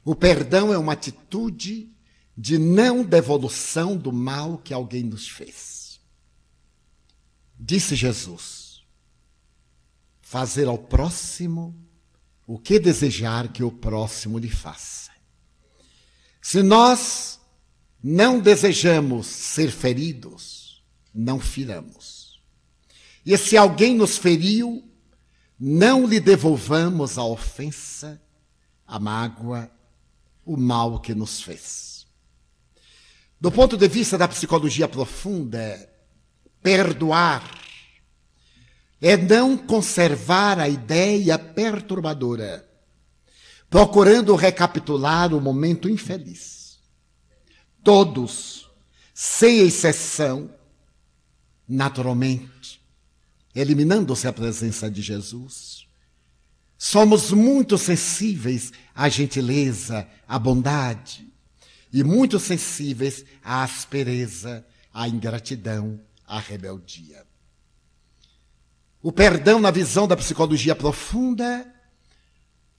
[0.04, 1.90] o perdão é uma atitude
[2.36, 5.77] de não devolução do mal que alguém nos fez.
[7.58, 8.68] Disse Jesus:
[10.28, 11.74] fazer ao próximo
[12.46, 15.10] o que desejar que o próximo lhe faça.
[16.40, 17.40] Se nós
[18.02, 20.82] não desejamos ser feridos,
[21.14, 22.42] não firamos.
[23.24, 24.86] E se alguém nos feriu,
[25.58, 28.20] não lhe devolvamos a ofensa,
[28.86, 29.70] a mágoa,
[30.44, 32.06] o mal que nos fez.
[33.40, 35.88] Do ponto de vista da psicologia profunda,
[36.62, 37.58] perdoar
[39.00, 42.68] é não conservar a ideia perturbadora,
[43.70, 46.78] procurando recapitular o momento infeliz.
[47.82, 48.68] Todos,
[49.14, 50.50] sem exceção,
[51.68, 52.82] naturalmente,
[53.54, 55.86] eliminando-se a presença de Jesus,
[56.76, 61.26] somos muito sensíveis à gentileza, à bondade,
[61.92, 67.26] e muito sensíveis à aspereza, à ingratidão, à rebeldia.
[69.02, 71.66] O perdão, na visão da psicologia profunda,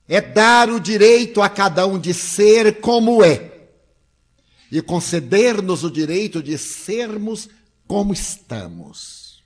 [0.06, 3.68] é dar o direito a cada um de ser como é
[4.70, 7.48] e conceder-nos o direito de sermos
[7.86, 9.42] como estamos.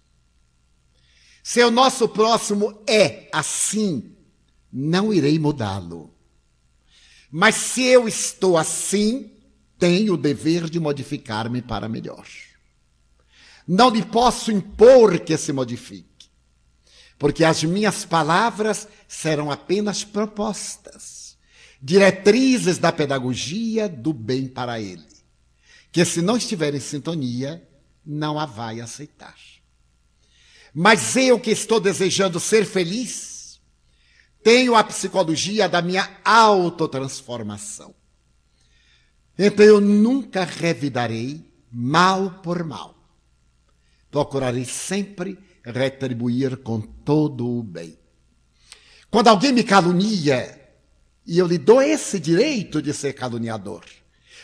[1.43, 4.15] Se o nosso próximo é assim,
[4.73, 6.15] não irei mudá-lo.
[7.31, 9.31] Mas se eu estou assim,
[9.79, 12.27] tenho o dever de modificar-me para melhor.
[13.67, 16.15] Não lhe posso impor que se modifique
[17.19, 21.37] porque as minhas palavras serão apenas propostas,
[21.81, 25.07] diretrizes da pedagogia do bem para ele,
[25.93, 27.67] que se não estiver em sintonia,
[28.05, 29.37] não a vai aceitar.
[30.75, 33.61] Mas eu que estou desejando ser feliz,
[34.43, 37.95] tenho a psicologia da minha autotransformação.
[39.39, 42.94] Então eu nunca revidarei mal por mal.
[44.15, 47.99] Procurarei sempre retribuir com todo o bem.
[49.11, 50.57] Quando alguém me calunia,
[51.27, 53.85] e eu lhe dou esse direito de ser caluniador,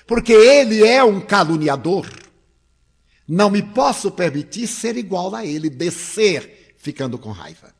[0.08, 2.04] porque ele é um caluniador,
[3.28, 7.72] não me posso permitir ser igual a ele, descer ficando com raiva.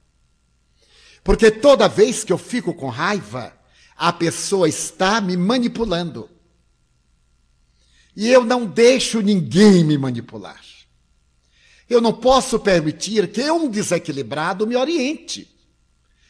[1.25, 3.53] Porque toda vez que eu fico com raiva,
[3.97, 6.31] a pessoa está me manipulando.
[8.15, 10.71] E eu não deixo ninguém me manipular.
[11.91, 15.53] Eu não posso permitir que um desequilibrado me oriente.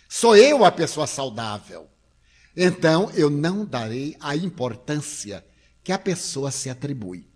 [0.09, 1.87] Sou eu a pessoa saudável.
[2.57, 5.45] Então eu não darei a importância
[5.85, 7.29] que a pessoa se atribui.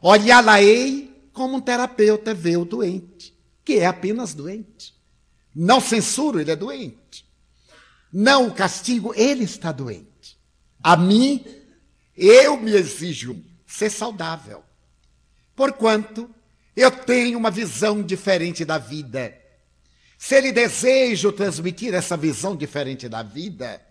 [0.00, 4.94] Olhá-la-ei como um terapeuta vê o doente, que é apenas doente.
[5.54, 7.28] Não censuro, ele é doente.
[8.10, 10.38] Não o castigo, ele está doente.
[10.82, 11.44] A mim,
[12.16, 14.64] eu me exijo ser saudável.
[15.54, 16.34] Porquanto
[16.80, 19.36] eu tenho uma visão diferente da vida.
[20.16, 23.84] Se ele deseja transmitir essa visão diferente da vida,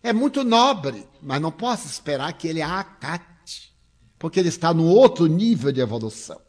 [0.00, 3.74] é muito nobre, mas não posso esperar que ele a acate,
[4.16, 6.40] porque ele está num outro nível de evolução.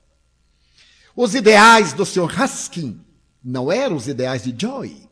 [1.16, 2.26] Os ideais do Sr.
[2.26, 3.04] Ruskin
[3.44, 5.10] não eram os ideais de Joy.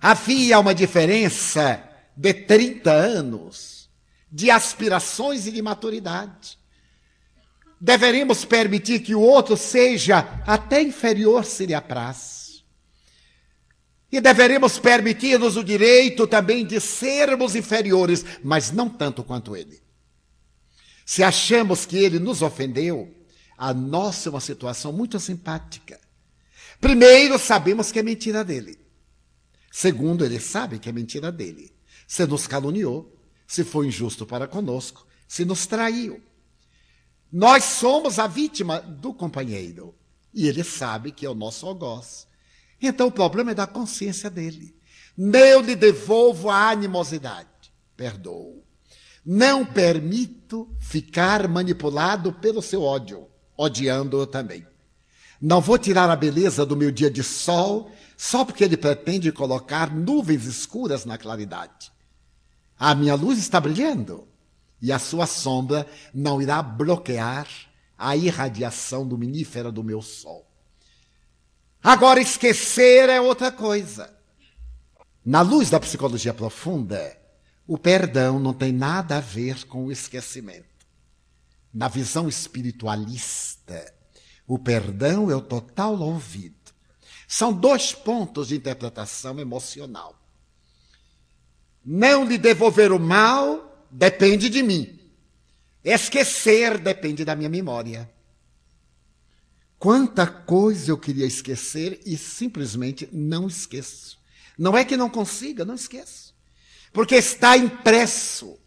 [0.00, 1.82] Havia uma diferença
[2.16, 3.90] de 30 anos
[4.30, 6.59] de aspirações e de maturidade.
[7.80, 12.62] Deveríamos permitir que o outro seja até inferior se lhe apraz.
[14.12, 19.80] E deveríamos permitir-nos o direito também de sermos inferiores, mas não tanto quanto ele.
[21.06, 23.14] Se achamos que ele nos ofendeu,
[23.56, 25.98] a nossa é uma situação muito simpática.
[26.80, 28.78] Primeiro, sabemos que é mentira dele.
[29.70, 31.72] Segundo, ele sabe que é mentira dele.
[32.06, 33.16] Se nos caluniou,
[33.46, 36.20] se foi injusto para conosco, se nos traiu.
[37.32, 39.94] Nós somos a vítima do companheiro.
[40.34, 42.26] E ele sabe que é o nosso algoz.
[42.80, 44.74] Então o problema é da consciência dele.
[45.16, 47.48] Não lhe devolvo a animosidade.
[47.96, 48.64] Perdoo.
[49.24, 54.66] Não permito ficar manipulado pelo seu ódio, odiando-o também.
[55.40, 59.94] Não vou tirar a beleza do meu dia de sol só porque ele pretende colocar
[59.94, 61.92] nuvens escuras na claridade.
[62.78, 64.29] A minha luz está brilhando
[64.80, 67.46] e a sua sombra não irá bloquear
[67.98, 70.46] a irradiação luminífera do meu sol.
[71.82, 74.14] Agora, esquecer é outra coisa.
[75.24, 77.16] Na luz da psicologia profunda,
[77.66, 80.66] o perdão não tem nada a ver com o esquecimento.
[81.72, 83.94] Na visão espiritualista,
[84.46, 86.56] o perdão é o total ouvido.
[87.28, 90.18] São dois pontos de interpretação emocional.
[91.84, 94.98] Não lhe devolver o mal depende de mim.
[95.84, 98.10] Esquecer depende da minha memória.
[99.78, 104.18] Quanta coisa eu queria esquecer e simplesmente não esqueço.
[104.58, 106.34] Não é que não consiga, não esqueço.
[106.92, 108.58] Porque está impresso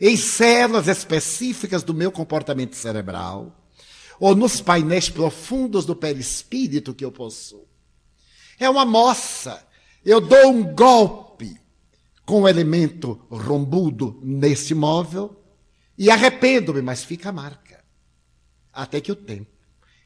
[0.00, 3.56] em células específicas do meu comportamento cerebral
[4.18, 7.66] ou nos painéis profundos do perispírito que eu possuo.
[8.58, 9.64] É uma moça.
[10.04, 11.25] Eu dou um golpe
[12.26, 15.40] com o elemento rombudo nesse móvel
[15.96, 17.84] e arrependo-me, mas fica a marca.
[18.72, 19.50] Até que o tempo,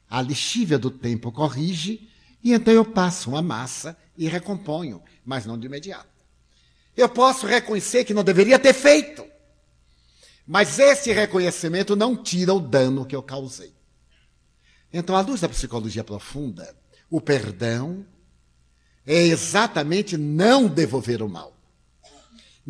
[0.08, 2.08] a lixívia do tempo corrige
[2.44, 6.08] e então eu passo uma massa e recomponho, mas não de imediato.
[6.94, 9.24] Eu posso reconhecer que não deveria ter feito,
[10.46, 13.72] mas esse reconhecimento não tira o dano que eu causei.
[14.92, 16.76] Então, à luz da psicologia profunda,
[17.08, 18.04] o perdão
[19.06, 21.59] é exatamente não devolver o mal.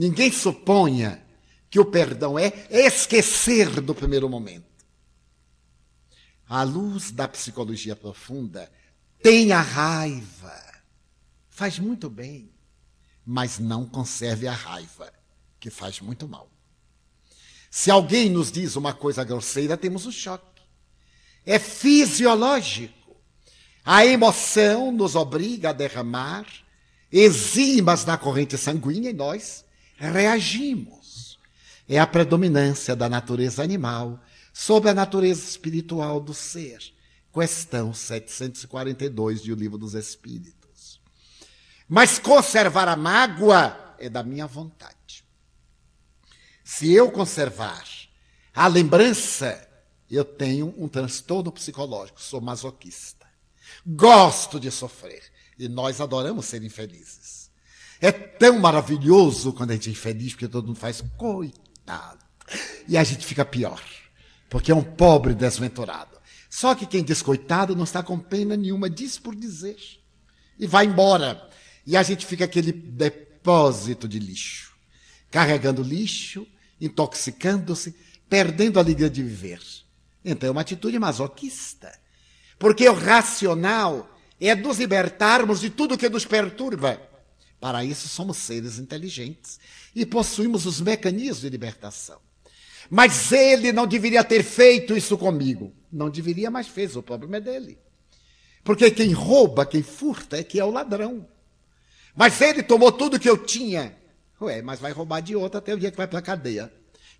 [0.00, 1.22] Ninguém suponha
[1.68, 4.64] que o perdão é esquecer do primeiro momento.
[6.48, 8.72] À luz da psicologia profunda,
[9.22, 10.58] tenha raiva.
[11.50, 12.50] Faz muito bem,
[13.26, 15.12] mas não conserve a raiva,
[15.60, 16.50] que faz muito mal.
[17.70, 20.62] Se alguém nos diz uma coisa grosseira, temos um choque.
[21.44, 23.20] É fisiológico.
[23.84, 26.46] A emoção nos obriga a derramar
[27.12, 29.68] enzimas na corrente sanguínea e nós
[30.08, 31.38] reagimos.
[31.88, 34.20] É a predominância da natureza animal
[34.52, 36.78] sobre a natureza espiritual do ser.
[37.32, 41.00] Questão 742 de O Livro dos Espíritos.
[41.88, 45.24] Mas conservar a mágoa é da minha vontade.
[46.64, 47.84] Se eu conservar
[48.54, 49.68] a lembrança,
[50.10, 53.26] eu tenho um transtorno psicológico, sou masoquista.
[53.86, 55.22] Gosto de sofrer.
[55.58, 57.19] E nós adoramos ser infelizes.
[58.00, 62.24] É tão maravilhoso quando a gente é infeliz, porque todo mundo faz coitado.
[62.88, 63.82] E a gente fica pior,
[64.48, 66.18] porque é um pobre desventurado.
[66.48, 69.76] Só que quem diz coitado não está com pena nenhuma, diz por dizer.
[70.58, 71.48] E vai embora.
[71.86, 74.72] E a gente fica aquele depósito de lixo,
[75.30, 76.46] carregando lixo,
[76.80, 77.94] intoxicando-se,
[78.28, 79.60] perdendo a alegria de viver.
[80.24, 81.92] Então é uma atitude masoquista.
[82.58, 87.09] Porque o racional é nos libertarmos de tudo que nos perturba.
[87.60, 89.60] Para isso somos seres inteligentes
[89.94, 92.18] e possuímos os mecanismos de libertação.
[92.88, 95.72] Mas ele não deveria ter feito isso comigo.
[95.92, 96.96] Não deveria, mas fez.
[96.96, 97.78] O problema é dele.
[98.64, 101.28] Porque quem rouba, quem furta, é que é o ladrão.
[102.16, 103.96] Mas ele tomou tudo que eu tinha.
[104.40, 106.72] Ué, mas vai roubar de outro até o dia que vai para a cadeia.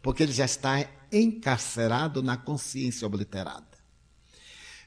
[0.03, 3.69] Porque ele já está encarcerado na consciência obliterada.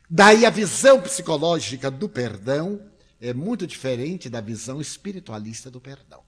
[0.10, 2.82] Daí a visão psicológica do perdão
[3.24, 6.22] é muito diferente da visão espiritualista do perdão.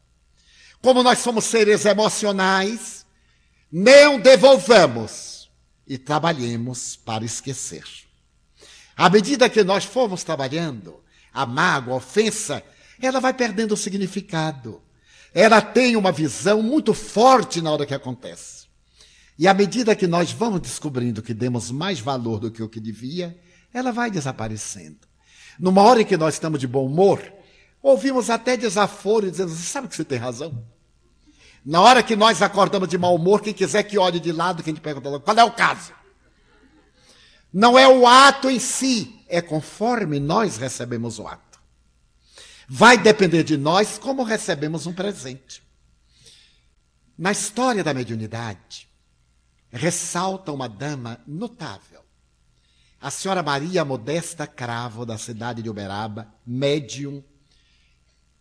[0.81, 3.05] Como nós somos seres emocionais,
[3.69, 5.51] não devolvamos
[5.85, 7.83] e trabalhemos para esquecer.
[8.95, 12.63] À medida que nós formos trabalhando, a mágoa, a ofensa,
[13.01, 14.81] ela vai perdendo o significado.
[15.33, 18.67] Ela tem uma visão muito forte na hora que acontece.
[19.37, 22.79] E à medida que nós vamos descobrindo que demos mais valor do que o que
[22.79, 23.37] devia,
[23.73, 25.05] ela vai desaparecendo.
[25.59, 27.21] Numa hora em que nós estamos de bom humor,
[27.81, 30.65] ouvimos até desaforo dizendo: Você sabe que você tem razão?
[31.65, 34.73] Na hora que nós acordamos de mau humor, quem quiser que olhe de lado, quem
[34.73, 35.93] te pergunta qual é o caso?
[37.51, 41.59] Não é o ato em si, é conforme nós recebemos o ato.
[42.67, 45.63] Vai depender de nós como recebemos um presente.
[47.17, 48.87] Na história da mediunidade,
[49.71, 52.04] ressalta uma dama notável.
[52.99, 57.23] A senhora Maria Modesta Cravo, da cidade de Uberaba, médium,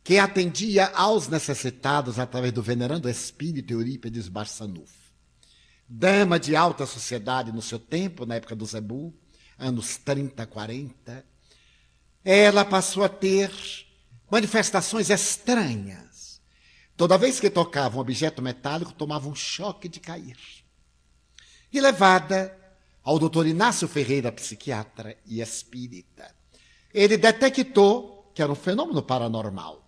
[0.03, 5.13] que atendia aos necessitados através do venerando espírito Eurípides Barçanufo.
[5.89, 9.15] Dama de alta sociedade no seu tempo, na época do Zebu,
[9.59, 11.25] anos 30, 40,
[12.25, 13.51] ela passou a ter
[14.31, 16.41] manifestações estranhas.
[16.97, 20.37] Toda vez que tocava um objeto metálico, tomava um choque de cair.
[21.73, 22.57] E levada
[23.05, 26.35] ao doutor Inácio Ferreira, psiquiatra e espírita,
[26.93, 29.87] ele detectou que era um fenômeno paranormal.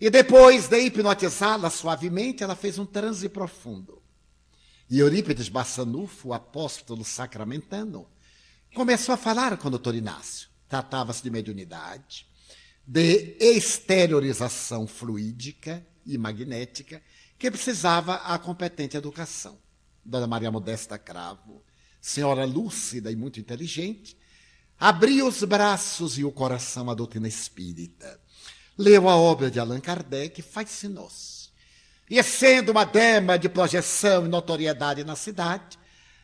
[0.00, 4.02] E depois de hipnotizá-la suavemente, ela fez um transe profundo.
[4.88, 8.08] E Eurípides Bassanufo, apóstolo sacramentano,
[8.74, 10.48] começou a falar com o doutor Inácio.
[10.68, 12.26] Tratava-se de mediunidade,
[12.86, 17.02] de exteriorização fluídica e magnética
[17.38, 19.58] que precisava a competente educação.
[20.04, 21.64] Dona Maria Modesta Cravo,
[22.06, 24.16] senhora lúcida e muito inteligente,
[24.78, 28.20] abriu os braços e o coração à doutrina espírita.
[28.78, 31.48] Leu a obra de Allan Kardec, fascinou-se.
[32.08, 35.76] E sendo uma dama de projeção e notoriedade na cidade,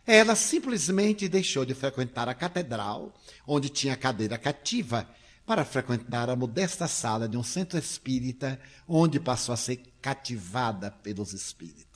[0.06, 3.12] ela simplesmente deixou de frequentar a catedral,
[3.44, 5.08] onde tinha cadeira cativa,
[5.44, 11.32] para frequentar a modesta sala de um centro espírita, onde passou a ser cativada pelos
[11.32, 11.91] espíritos.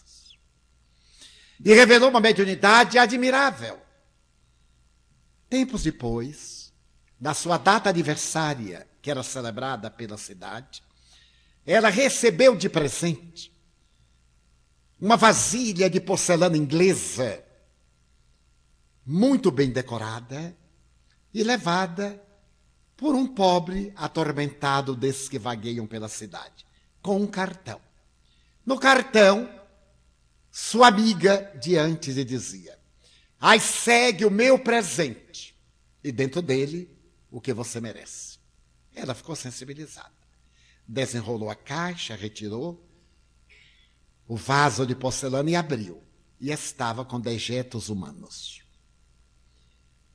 [1.64, 3.80] E revelou uma mediunidade admirável.
[5.48, 6.72] Tempos depois,
[7.20, 10.82] na sua data aniversária, que era celebrada pela cidade,
[11.64, 13.52] ela recebeu de presente
[15.00, 17.44] uma vasilha de porcelana inglesa,
[19.04, 20.56] muito bem decorada
[21.32, 22.22] e levada
[22.96, 26.64] por um pobre atormentado desses que vagueiam pela cidade,
[27.02, 27.80] com um cartão.
[28.64, 29.48] No cartão,
[30.58, 32.78] sua amiga de antes lhe dizia:
[33.38, 35.54] Aí segue o meu presente,
[36.02, 36.88] e dentro dele,
[37.30, 38.38] o que você merece.
[38.94, 40.16] Ela ficou sensibilizada.
[40.88, 42.82] Desenrolou a caixa, retirou
[44.26, 46.02] o vaso de porcelana e abriu.
[46.40, 48.62] E estava com dejetos humanos.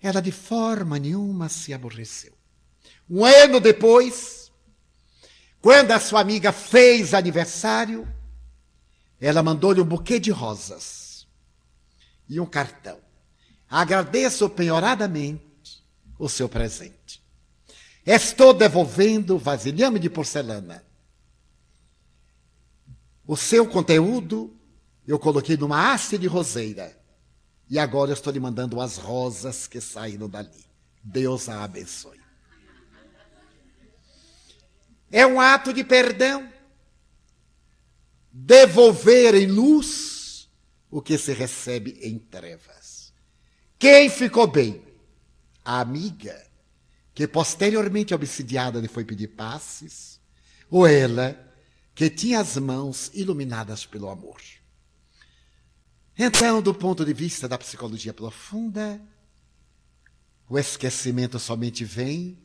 [0.01, 2.33] Ela de forma nenhuma se aborreceu.
[3.07, 4.51] Um ano depois,
[5.61, 8.11] quando a sua amiga fez aniversário,
[9.21, 11.27] ela mandou-lhe um buquê de rosas
[12.27, 12.99] e um cartão.
[13.69, 15.85] Agradeço penhoradamente
[16.17, 17.21] o seu presente.
[18.05, 20.83] Estou devolvendo vasilhame de porcelana.
[23.27, 24.53] O seu conteúdo
[25.07, 26.99] eu coloquei numa haste de roseira.
[27.69, 30.65] E agora eu estou lhe mandando as rosas que saíram dali.
[31.03, 32.19] Deus a abençoe.
[35.11, 36.50] É um ato de perdão.
[38.31, 40.49] Devolver em luz
[40.89, 43.13] o que se recebe em trevas.
[43.77, 44.81] Quem ficou bem?
[45.63, 46.41] A amiga,
[47.13, 50.19] que posteriormente obsidiada lhe foi pedir passes,
[50.69, 51.37] ou ela,
[51.93, 54.41] que tinha as mãos iluminadas pelo amor.
[56.17, 59.01] Então, do ponto de vista da psicologia profunda,
[60.47, 62.37] o esquecimento somente vem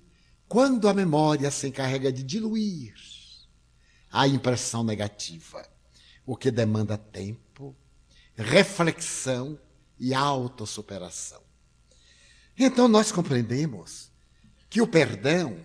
[0.49, 2.95] quando a memória se encarrega de diluir
[4.11, 5.69] a impressão negativa,
[6.27, 7.75] o que demanda tempo,
[8.37, 9.59] reflexão
[9.99, 11.41] e autossuperação.
[12.59, 14.11] Então nós compreendemos
[14.69, 15.65] que o perdão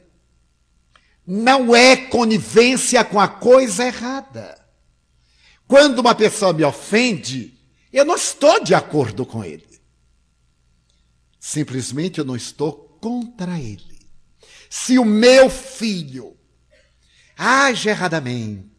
[1.25, 4.63] não é conivência com a coisa errada.
[5.67, 7.57] Quando uma pessoa me ofende,
[7.91, 9.81] Eu não estou de acordo com ele.
[11.39, 13.99] Simplesmente eu não estou contra ele.
[14.69, 16.37] Se o meu filho
[17.35, 18.70] age erradamente,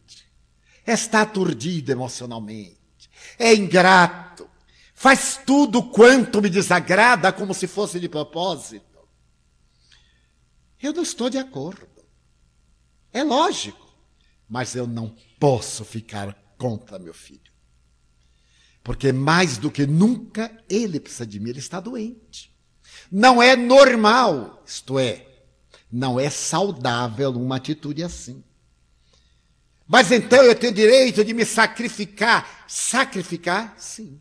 [0.85, 3.09] está aturdido emocionalmente,
[3.39, 4.49] é ingrato,
[4.93, 8.93] faz tudo quanto me desagrada como se fosse de propósito,
[10.81, 11.87] eu não estou de acordo.
[13.13, 13.93] É lógico,
[14.49, 17.39] mas eu não posso ficar contra meu filho.
[18.83, 22.53] Porque mais do que nunca ele precisa de mim, ele está doente.
[23.09, 25.25] Não é normal, isto é,
[25.89, 28.43] não é saudável uma atitude assim.
[29.93, 32.65] Mas então eu tenho direito de me sacrificar.
[32.67, 33.75] Sacrificar?
[33.77, 34.19] Sim.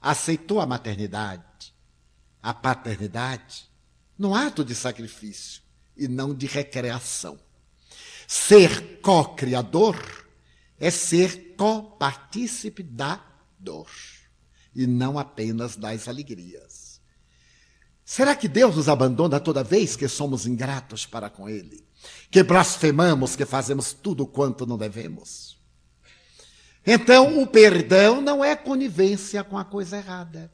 [0.00, 1.74] Aceitou a maternidade,
[2.42, 3.68] a paternidade,
[4.18, 5.60] no ato de sacrifício
[5.94, 7.38] e não de recreação.
[8.26, 10.26] Ser co-criador
[10.78, 13.22] é ser co-partícipe da
[13.58, 13.90] dor
[14.74, 17.02] e não apenas das alegrias.
[18.02, 21.84] Será que Deus nos abandona toda vez que somos ingratos para com Ele?
[22.30, 25.58] Que blasfemamos, que fazemos tudo quanto não devemos?
[26.86, 30.52] Então, o perdão não é conivência com a coisa errada.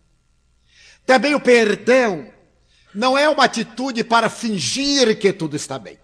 [1.05, 2.32] Também o perdão
[2.94, 5.99] não é uma atitude para fingir que tudo está bem.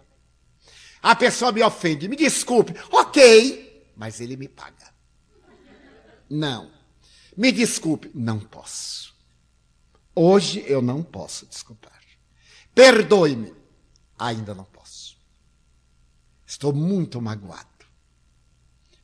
[1.02, 4.92] A pessoa me ofende, me desculpe, ok, mas ele me paga.
[6.30, 6.70] Não.
[7.36, 9.14] Me desculpe, não posso.
[10.14, 12.00] Hoje eu não posso desculpar.
[12.74, 13.52] Perdoe-me,
[14.18, 14.71] ainda não.
[16.62, 17.66] Estou muito magoado.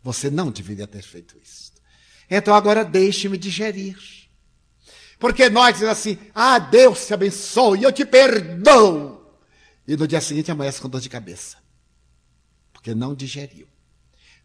[0.00, 1.72] Você não deveria ter feito isso.
[2.30, 3.98] Então agora deixe-me digerir.
[5.18, 9.20] Porque nós dizemos assim: ah, Deus te abençoe, eu te perdoo.
[9.88, 11.56] E no dia seguinte amanhece com dor de cabeça.
[12.72, 13.66] Porque não digeriu.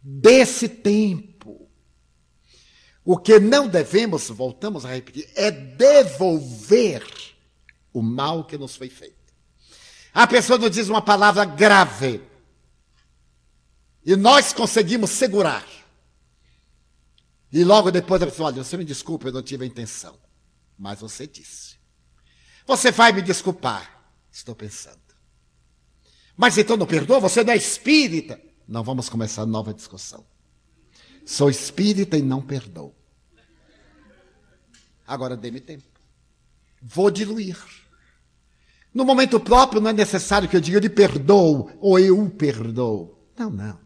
[0.01, 1.69] Desse tempo
[3.05, 7.05] o que não devemos, voltamos a repetir, é devolver
[7.93, 9.13] o mal que nos foi feito.
[10.11, 12.32] A pessoa nos diz uma palavra grave.
[14.05, 15.65] E nós conseguimos segurar.
[17.51, 20.17] E logo depois a pessoa, olha, você me desculpa, eu não tive a intenção.
[20.77, 21.77] Mas você disse.
[22.65, 24.03] Você vai me desculpar.
[24.31, 24.99] Estou pensando.
[26.35, 27.19] Mas então não perdoa?
[27.19, 28.41] Você não é espírita?
[28.67, 30.25] Não vamos começar nova discussão.
[31.25, 32.95] Sou espírita e não perdoo.
[35.05, 35.85] Agora dê-me tempo.
[36.81, 37.57] Vou diluir.
[38.93, 43.17] No momento próprio não é necessário que eu diga de perdoo ou eu perdoo.
[43.37, 43.82] Não, não.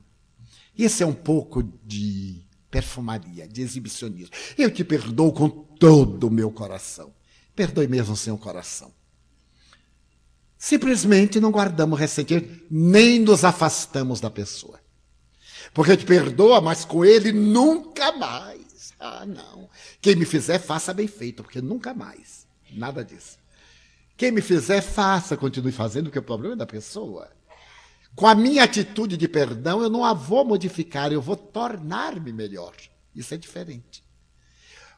[0.77, 4.33] Esse é um pouco de perfumaria, de exibicionismo.
[4.57, 7.13] Eu te perdoo com todo o meu coração.
[7.55, 8.93] Perdoe mesmo sem o coração.
[10.57, 14.79] Simplesmente não guardamos ressentimento, nem nos afastamos da pessoa.
[15.73, 18.93] Porque te perdoa, mas com ele nunca mais.
[18.99, 19.69] Ah, não.
[20.01, 22.47] Quem me fizer, faça bem feito, porque nunca mais.
[22.71, 23.37] Nada disso.
[24.15, 27.29] Quem me fizer, faça, continue fazendo, porque o problema é da pessoa.
[28.17, 32.73] Com a minha atitude de perdão, eu não a vou modificar, eu vou tornar-me melhor.
[33.13, 34.03] Isso é diferente.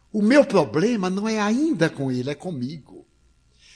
[0.10, 3.06] O meu problema não é ainda com ele, é comigo.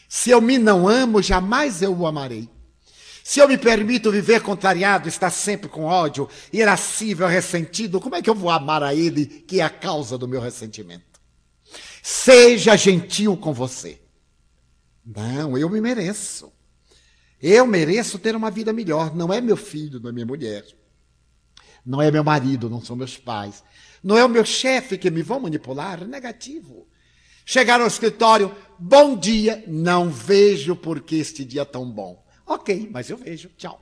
[0.08, 2.50] Se eu me não amo, jamais eu o amarei.
[3.22, 8.30] Se eu me permito viver contrariado, estar sempre com ódio, irascível, ressentido, como é que
[8.30, 11.20] eu vou amar a ele, que é a causa do meu ressentimento?
[12.02, 14.02] Seja gentil com você.
[15.06, 16.50] Não, eu me mereço.
[17.46, 19.14] Eu mereço ter uma vida melhor.
[19.14, 20.66] Não é meu filho, não é minha mulher.
[21.86, 23.62] Não é meu marido, não são meus pais.
[24.02, 26.08] Não é o meu chefe que me vão manipular.
[26.08, 26.88] Negativo.
[27.46, 32.26] Chegar ao escritório, bom dia, não vejo porque este dia é tão bom.
[32.48, 33.50] Ok, mas eu vejo.
[33.58, 33.82] Tchau.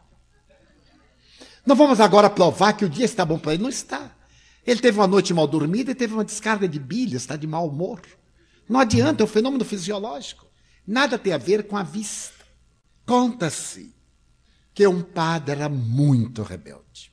[1.63, 3.61] Não vamos agora provar que o dia está bom para ele.
[3.61, 4.17] Não está.
[4.65, 7.67] Ele teve uma noite mal dormida e teve uma descarga de bilha, está de mau
[7.67, 8.01] humor.
[8.67, 10.47] Não adianta, é um fenômeno fisiológico.
[10.87, 12.40] Nada tem a ver com a vista.
[13.11, 13.93] Conta-se
[14.73, 17.11] que um padre era muito rebelde.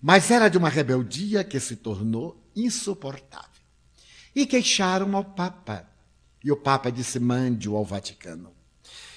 [0.00, 3.64] Mas era de uma rebeldia que se tornou insuportável.
[4.32, 5.90] E queixaram ao Papa.
[6.44, 8.52] E o Papa disse: mande-o ao Vaticano.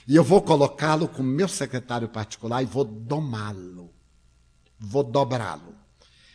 [0.07, 3.93] E eu vou colocá-lo como meu secretário particular e vou domá-lo.
[4.79, 5.75] Vou dobrá-lo.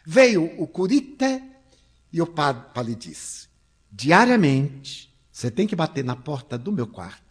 [0.07, 1.43] Veio o Curita
[2.13, 3.49] e o Papa lhe disse:
[3.91, 7.24] diariamente você tem que bater na porta do meu quarto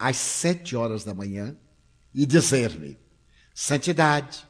[0.00, 1.56] às sete horas da manhã
[2.12, 2.98] e dizer-me:
[3.54, 4.44] Santidade,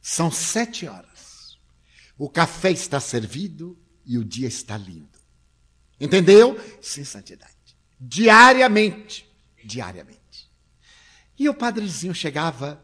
[0.00, 1.58] são sete horas.
[2.16, 3.76] O café está servido
[4.06, 5.18] e o dia está lindo.
[6.00, 6.58] Entendeu?
[6.80, 7.52] Sim, santidade.
[8.00, 9.26] Diariamente
[9.66, 10.50] diariamente.
[11.38, 12.82] E o padrezinho chegava,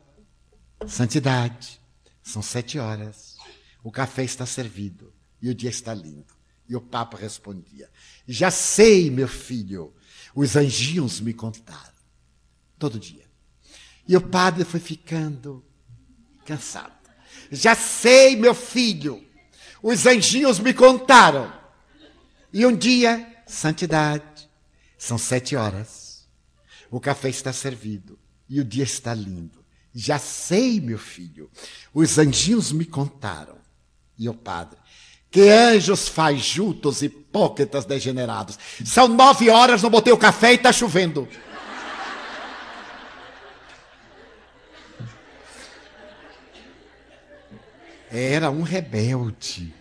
[0.86, 1.80] santidade,
[2.22, 3.36] são sete horas,
[3.82, 6.34] o café está servido e o dia está lindo.
[6.68, 7.90] E o Papa respondia:
[8.26, 9.94] Já sei, meu filho,
[10.34, 11.91] os anjinhos me contaram.
[12.82, 13.24] Todo dia.
[14.08, 15.64] E o padre foi ficando
[16.44, 16.90] cansado.
[17.48, 19.24] Já sei, meu filho,
[19.80, 21.52] os anjinhos me contaram.
[22.52, 24.48] E um dia, santidade,
[24.98, 26.26] são sete horas.
[26.90, 28.18] O café está servido
[28.48, 29.64] e o dia está lindo.
[29.94, 31.48] Já sei, meu filho,
[31.94, 33.58] os anjinhos me contaram.
[34.18, 34.76] E o padre,
[35.30, 38.58] que anjos fajutos, hipócritas degenerados.
[38.84, 41.28] São nove horas, não botei o café e está chovendo.
[48.12, 49.74] Era um rebelde.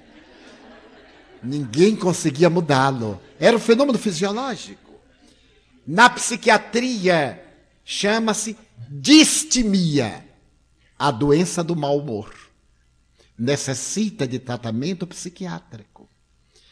[1.44, 3.22] Ninguém conseguia mudá-lo.
[3.38, 4.94] Era um fenômeno fisiológico.
[5.86, 7.44] Na psiquiatria,
[7.84, 8.58] chama-se
[8.90, 10.26] distimia
[10.98, 12.34] a doença do mau humor.
[13.38, 16.10] Necessita de tratamento psiquiátrico.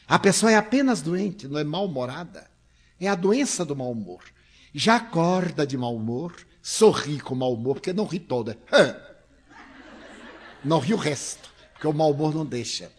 [0.07, 2.49] A pessoa é apenas doente, não é mal-humorada.
[2.99, 4.24] É a doença do mau humor.
[4.74, 8.57] Já acorda de mau humor, sorri com mau humor, porque não ri toda.
[10.64, 11.49] Não ri o resto,
[11.80, 12.92] porque o mau humor não deixa.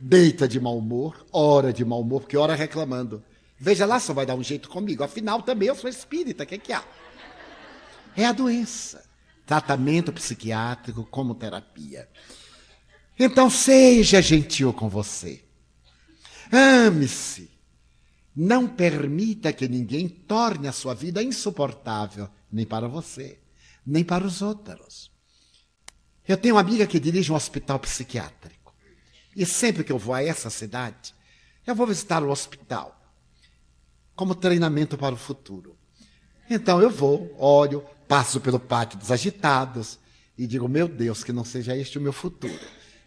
[0.00, 3.22] Deita de mau humor, ora de mau humor, porque ora reclamando.
[3.58, 5.04] Veja lá, só vai dar um jeito comigo.
[5.04, 6.82] Afinal, também eu sou espírita, o que, é que há?
[8.16, 9.04] É a doença.
[9.44, 12.08] Tratamento psiquiátrico como terapia.
[13.18, 15.44] Então, seja gentil com você.
[16.50, 17.50] Ame-se.
[18.34, 23.38] Não permita que ninguém torne a sua vida insuportável, nem para você,
[23.86, 25.13] nem para os outros.
[26.26, 28.74] Eu tenho uma amiga que dirige um hospital psiquiátrico.
[29.36, 31.14] E sempre que eu vou a essa cidade,
[31.66, 33.00] eu vou visitar o hospital
[34.14, 35.76] como treinamento para o futuro.
[36.48, 39.98] Então eu vou, olho, passo pelo pátio dos agitados
[40.36, 42.58] e digo, meu Deus, que não seja este o meu futuro.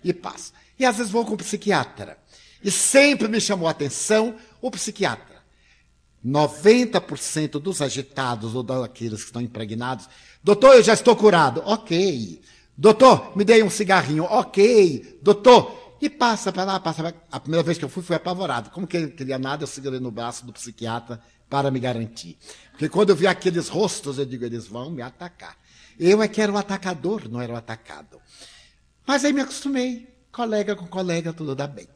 [0.03, 0.53] E passo.
[0.77, 2.17] E às vezes vou com o psiquiatra.
[2.63, 5.37] E sempre me chamou a atenção o psiquiatra.
[6.25, 10.09] 90% dos agitados ou daqueles que estão impregnados,
[10.43, 11.61] doutor, eu já estou curado.
[11.65, 12.41] Ok.
[12.77, 14.23] Doutor, me dei um cigarrinho.
[14.25, 15.19] Ok.
[15.21, 17.13] Doutor, e passa para lá, passa pra...
[17.31, 18.69] A primeira vez que eu fui, fui apavorado.
[18.69, 21.19] Como que ele queria nada, eu segurei no braço do psiquiatra
[21.49, 22.37] para me garantir.
[22.71, 25.57] Porque quando eu vi aqueles rostos, eu digo, eles vão me atacar.
[25.99, 28.21] Eu é que era o atacador, não era o atacado.
[29.05, 30.15] Mas aí me acostumei.
[30.31, 31.87] Colega com colega, tudo dá bem.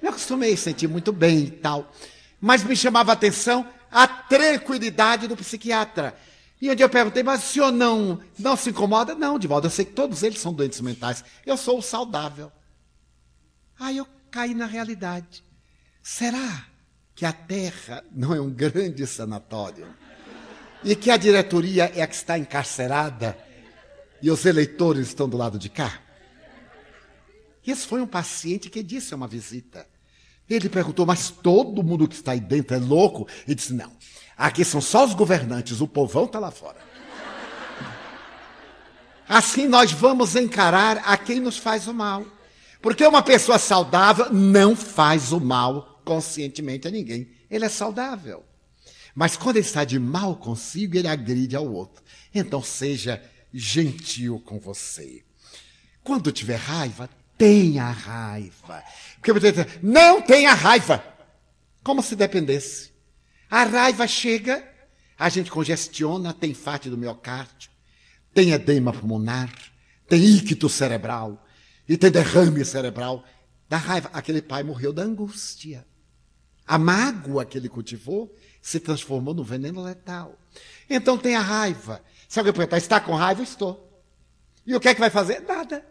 [0.00, 1.92] Me acostumei, senti muito bem e tal.
[2.40, 6.16] Mas me chamava a atenção a tranquilidade do psiquiatra.
[6.60, 9.14] E onde eu perguntei, mas o senhor não, não se incomoda?
[9.14, 11.24] Não, Divaldo, eu sei que todos eles são doentes mentais.
[11.46, 12.52] Eu sou o saudável.
[13.78, 15.42] Aí eu caí na realidade.
[16.02, 16.66] Será
[17.14, 19.86] que a Terra não é um grande sanatório?
[20.84, 23.38] E que a diretoria é a que está encarcerada
[24.22, 26.00] e os eleitores estão do lado de cá?
[27.66, 29.86] Esse foi um paciente que disse a uma visita.
[30.48, 33.28] Ele perguntou, mas todo mundo que está aí dentro é louco?
[33.46, 33.92] Ele disse, não.
[34.40, 36.78] Aqui são só os governantes, o povão está lá fora.
[39.28, 42.24] Assim nós vamos encarar a quem nos faz o mal.
[42.80, 47.30] Porque uma pessoa saudável não faz o mal conscientemente a ninguém.
[47.50, 48.42] Ele é saudável.
[49.14, 52.02] Mas quando ele está de mal consigo, ele agride ao outro.
[52.34, 53.22] Então seja
[53.52, 55.22] gentil com você.
[56.02, 58.82] Quando tiver raiva, tenha raiva.
[59.16, 61.04] Porque você não tenha raiva.
[61.84, 62.89] Como se dependesse.
[63.50, 64.64] A raiva chega,
[65.18, 67.70] a gente congestiona, tem infarte do miocárdio,
[68.32, 69.52] tem edema pulmonar,
[70.08, 71.44] tem ícto cerebral,
[71.88, 73.24] e tem derrame cerebral
[73.68, 74.08] da raiva.
[74.12, 75.84] Aquele pai morreu da angústia.
[76.64, 78.32] A mágoa que ele cultivou
[78.62, 80.38] se transformou no veneno letal.
[80.88, 82.00] Então tem a raiva.
[82.28, 83.42] Se alguém perguntar, está com raiva?
[83.42, 84.04] Estou.
[84.64, 85.40] E o que é que vai fazer?
[85.40, 85.84] Nada.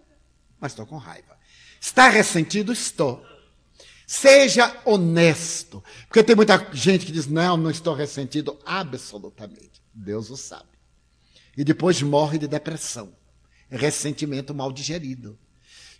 [0.58, 1.38] Mas estou com raiva.
[1.82, 2.72] Está ressentido?
[2.72, 3.22] Estou.
[4.12, 5.84] Seja honesto.
[6.08, 8.58] Porque tem muita gente que diz, não, não estou ressentido.
[8.66, 9.84] Absolutamente.
[9.94, 10.80] Deus o sabe.
[11.56, 13.14] E depois morre de depressão.
[13.70, 15.38] Ressentimento mal digerido.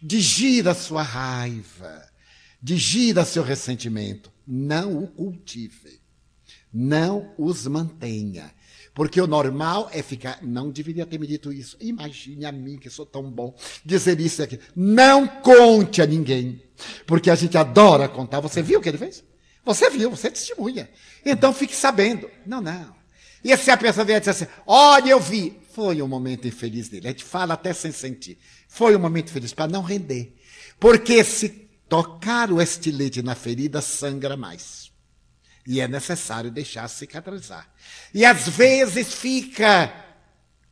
[0.02, 2.04] Digira sua raiva,
[2.60, 4.32] digira seu ressentimento.
[4.48, 6.02] Não o cultive.
[6.74, 8.52] Não os mantenha.
[9.00, 10.40] Porque o normal é ficar.
[10.42, 11.78] Não deveria ter me dito isso.
[11.80, 14.60] Imagine a mim, que sou tão bom, dizer isso aqui.
[14.76, 16.62] Não conte a ninguém.
[17.08, 18.42] Porque a gente adora contar.
[18.42, 19.24] Você viu o que ele fez?
[19.64, 20.90] Você viu, você testemunha.
[21.26, 22.30] Então fique sabendo.
[22.46, 22.94] Não, não.
[23.42, 25.58] E se a pessoa vier dizer assim: olha, eu vi.
[25.72, 27.08] Foi um momento infeliz dele.
[27.08, 28.38] A gente fala até sem sentir.
[28.68, 30.36] Foi um momento feliz para não render.
[30.78, 31.48] Porque se
[31.88, 34.89] tocar o estilete na ferida, sangra mais.
[35.70, 37.72] E é necessário deixar cicatrizar.
[38.12, 39.94] E às vezes fica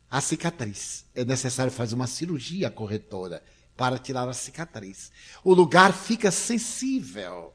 [0.09, 1.05] a cicatriz.
[1.13, 3.43] É necessário fazer uma cirurgia corretora
[3.75, 5.11] para tirar a cicatriz.
[5.43, 7.53] O lugar fica sensível.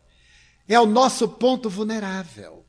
[0.68, 2.64] É o nosso ponto vulnerável.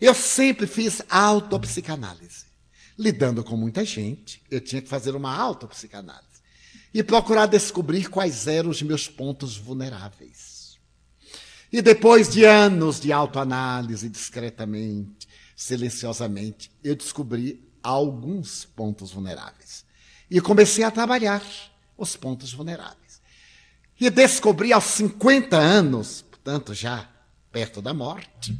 [0.00, 2.46] Eu sempre fiz autopsicanálise.
[2.98, 6.40] Lidando com muita gente, eu tinha que fazer uma autopsicanálise
[6.94, 10.53] e procurar descobrir quais eram os meus pontos vulneráveis.
[11.74, 19.84] E depois de anos de autoanálise, discretamente, silenciosamente, eu descobri alguns pontos vulneráveis.
[20.30, 21.42] E comecei a trabalhar
[21.98, 23.20] os pontos vulneráveis.
[24.00, 27.10] E descobri aos 50 anos, portanto já
[27.50, 28.56] perto da morte,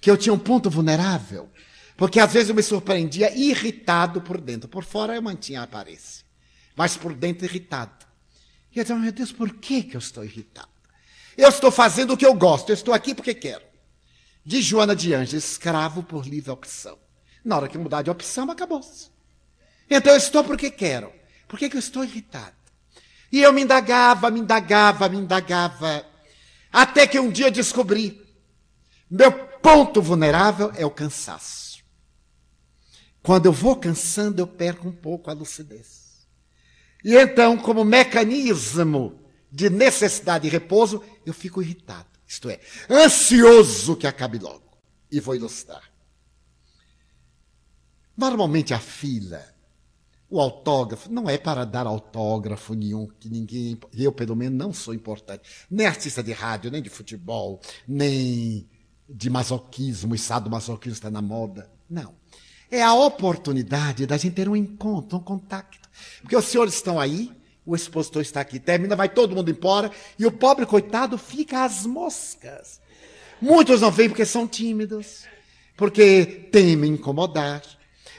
[0.00, 1.48] que eu tinha um ponto vulnerável.
[1.96, 4.68] Porque às vezes eu me surpreendia irritado por dentro.
[4.68, 6.26] Por fora eu mantinha a aparência.
[6.74, 8.04] Mas por dentro irritado.
[8.74, 10.73] E eu dizia, meu Deus, por que, que eu estou irritado?
[11.36, 12.70] Eu estou fazendo o que eu gosto.
[12.70, 13.62] Eu estou aqui porque quero.
[14.44, 16.98] De Joana de Anjos, escravo por livre opção.
[17.44, 19.10] Na hora que mudar de opção, acabou-se.
[19.88, 21.12] Então eu estou porque quero.
[21.48, 22.54] Por que, que eu estou irritado?
[23.30, 26.06] E eu me indagava, me indagava, me indagava.
[26.72, 28.22] Até que um dia descobri.
[29.10, 31.82] Meu ponto vulnerável é o cansaço.
[33.22, 36.26] Quando eu vou cansando, eu perco um pouco a lucidez.
[37.02, 39.23] E então, como mecanismo
[39.54, 42.08] de necessidade de repouso, eu fico irritado.
[42.26, 42.58] Isto é,
[42.90, 44.64] ansioso que acabe logo.
[45.10, 45.92] E vou ilustrar.
[48.16, 49.54] Normalmente a fila
[50.34, 53.78] o autógrafo não é para dar autógrafo nenhum, que ninguém.
[53.92, 55.48] Eu, pelo menos, não sou importante.
[55.70, 58.68] Nem artista de rádio, nem de futebol, nem
[59.08, 61.70] de masoquismo, o masoquismo está na moda.
[61.88, 62.16] Não.
[62.68, 65.78] É a oportunidade da gente ter um encontro, um contato.
[66.20, 67.30] Porque os senhores estão aí,
[67.66, 71.86] o expositor está aqui, termina, vai todo mundo embora, e o pobre coitado fica às
[71.86, 72.80] moscas.
[73.40, 75.24] Muitos não vêm porque são tímidos,
[75.76, 77.62] porque temem incomodar.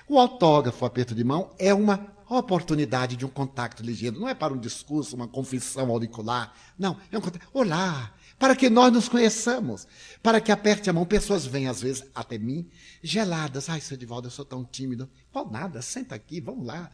[0.08, 4.20] O autógrafo, o aperto de mão, é uma oportunidade de um contato ligeiro.
[4.20, 6.54] Não é para um discurso, uma confissão auricular.
[6.78, 7.48] Não, é um contato.
[7.54, 9.88] Olá, para que nós nos conheçamos,
[10.22, 11.06] para que aperte a mão.
[11.06, 12.68] Pessoas vêm, às vezes, até mim,
[13.02, 13.70] geladas.
[13.70, 15.10] Ai, seu Edivaldo, eu sou tão tímido.
[15.32, 16.90] Pô, nada, senta aqui, vamos lá.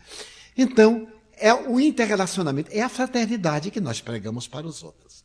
[0.58, 1.08] Então,
[1.38, 5.24] é o interrelacionamento, é a fraternidade que nós pregamos para os outros.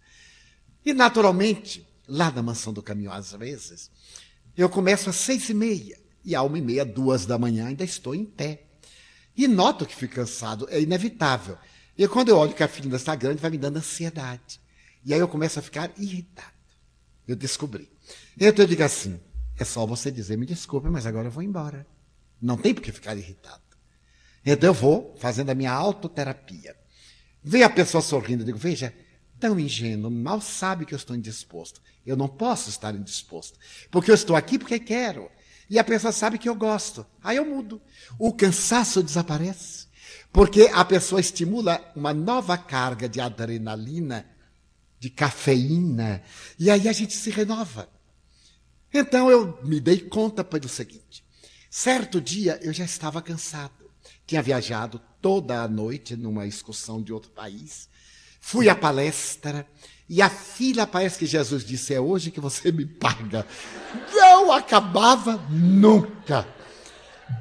[0.84, 3.90] E, naturalmente, lá na Mansão do Caminho, às vezes,
[4.56, 7.84] eu começo às seis e meia e à uma e meia, duas da manhã, ainda
[7.84, 8.64] estou em pé.
[9.36, 11.58] E noto que fico cansado, é inevitável.
[11.96, 14.60] E quando eu olho que a filha ainda está grande, vai me dando ansiedade.
[15.04, 16.50] E aí eu começo a ficar irritado.
[17.28, 17.88] Eu descobri.
[18.36, 19.20] Então eu digo assim:
[19.58, 21.86] é só você dizer, me desculpe, mas agora eu vou embora.
[22.40, 23.62] Não tem por que ficar irritado.
[24.46, 26.76] Então eu vou fazendo a minha autoterapia.
[27.42, 28.94] Vem a pessoa sorrindo, digo, veja,
[29.40, 31.82] tão ingênuo, mal sabe que eu estou indisposto.
[32.06, 33.58] Eu não posso estar indisposto.
[33.90, 35.28] Porque eu estou aqui porque quero.
[35.68, 37.04] E a pessoa sabe que eu gosto.
[37.24, 37.82] Aí eu mudo.
[38.20, 39.88] O cansaço desaparece.
[40.32, 44.24] Porque a pessoa estimula uma nova carga de adrenalina,
[45.00, 46.22] de cafeína.
[46.56, 47.88] E aí a gente se renova.
[48.94, 51.24] Então eu me dei conta pelo seguinte:
[51.68, 53.75] certo dia eu já estava cansado.
[54.26, 57.88] Tinha viajado toda a noite numa excursão de outro país.
[58.40, 59.66] Fui à palestra
[60.08, 63.46] e a filha parece que Jesus disse: É hoje que você me paga.
[64.12, 66.46] Não acabava nunca.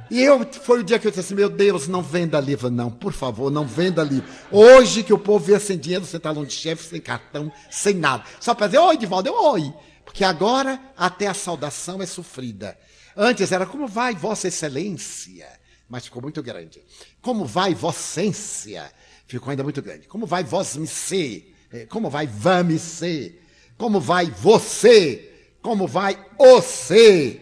[0.09, 2.89] E eu, foi o dia que eu disse assim: Meu Deus, não venda livro, não,
[2.89, 4.27] por favor, não venda livro.
[4.51, 8.23] Hoje que o povo vê sem dinheiro, sem talão de chefe, sem cartão, sem nada.
[8.39, 9.73] Só para dizer: Oi, Divaldo, eu oi.
[10.03, 12.77] Porque agora até a saudação é sofrida.
[13.17, 15.47] Antes era como vai, Vossa Excelência.
[15.95, 16.83] Mas ficou muito grande.
[17.21, 18.91] Como vai, Vocência?
[19.25, 20.09] Ficou ainda muito grande.
[20.09, 20.45] Como vai,
[20.85, 21.55] ser?
[21.71, 23.41] É, como vai vamos ser?
[23.77, 25.53] Como vai você?
[25.61, 27.41] Como vai você?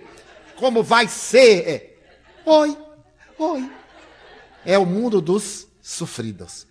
[0.56, 1.68] Como vai ser?
[1.68, 1.98] É,
[2.46, 2.78] oi,
[3.40, 3.72] oi.
[4.64, 6.68] É o mundo dos sofridos.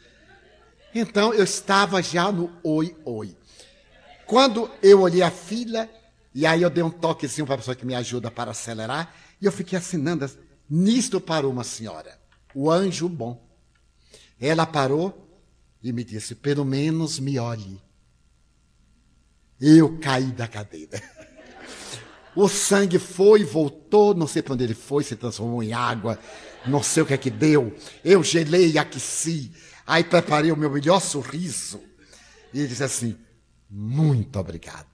[0.95, 3.37] Então eu estava já no oi, oi.
[4.25, 5.91] Quando eu olhei a fila,
[6.33, 9.47] e aí eu dei um toquezinho para a pessoa que me ajuda para acelerar, e
[9.47, 10.31] eu fiquei assinando.
[10.69, 12.19] Nisto parou uma senhora,
[12.55, 13.43] o anjo bom.
[14.41, 15.41] Ela parou
[15.83, 17.81] e me disse: pelo menos me olhe.
[19.61, 21.03] Eu caí da cadeira.
[22.35, 26.19] O sangue foi, voltou, não sei para onde ele foi, se transformou em água,
[26.67, 27.77] não sei o que é que deu.
[28.03, 29.53] Eu gelei, aqueci,
[29.87, 31.79] aí preparei o meu melhor sorriso.
[32.53, 33.19] E ele disse assim:
[33.69, 34.87] Muito obrigado.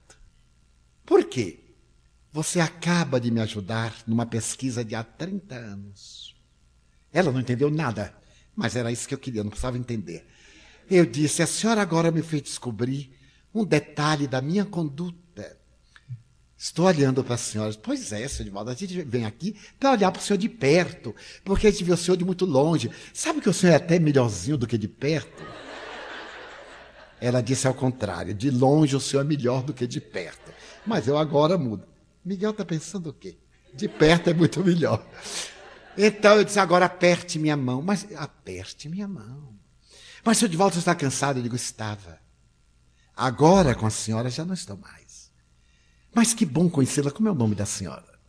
[1.05, 1.68] Por quê?
[2.31, 6.35] Você acaba de me ajudar numa pesquisa de há 30 anos.
[7.11, 8.13] Ela não entendeu nada,
[8.55, 10.27] mas era isso que eu queria, não precisava entender.
[10.89, 13.11] Eu disse: a senhora agora me fez descobrir
[13.53, 15.57] um detalhe da minha conduta.
[16.55, 17.73] Estou olhando para a senhora.
[17.81, 21.15] Pois é, senhor Divaldo, a gente vem aqui para olhar para o senhor de perto,
[21.43, 22.91] porque a gente vê o senhor de muito longe.
[23.13, 25.43] Sabe que o senhor é até melhorzinho do que de perto?
[27.19, 30.51] Ela disse ao contrário: de longe o senhor é melhor do que de perto.
[30.85, 31.88] Mas eu agora mudo.
[32.29, 33.39] Miguel está pensando o quê?
[33.73, 35.03] De perto é muito melhor.
[35.97, 37.81] Então eu disse: agora aperte minha mão.
[37.81, 39.57] Mas aperte minha mão.
[40.23, 42.19] Mas se de volta está cansado, eu digo: estava.
[43.17, 45.31] Agora com a senhora já não estou mais.
[46.13, 47.09] Mas que bom conhecê-la.
[47.09, 48.19] Como é o nome da senhora?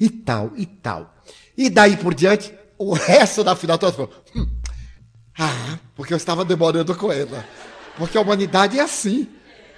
[0.00, 1.14] E tal, e tal.
[1.54, 4.48] E daí por diante, o resto da final toda falou: hum,
[5.38, 7.46] ah, porque eu estava demorando com ela.
[7.98, 9.28] Porque a humanidade é assim,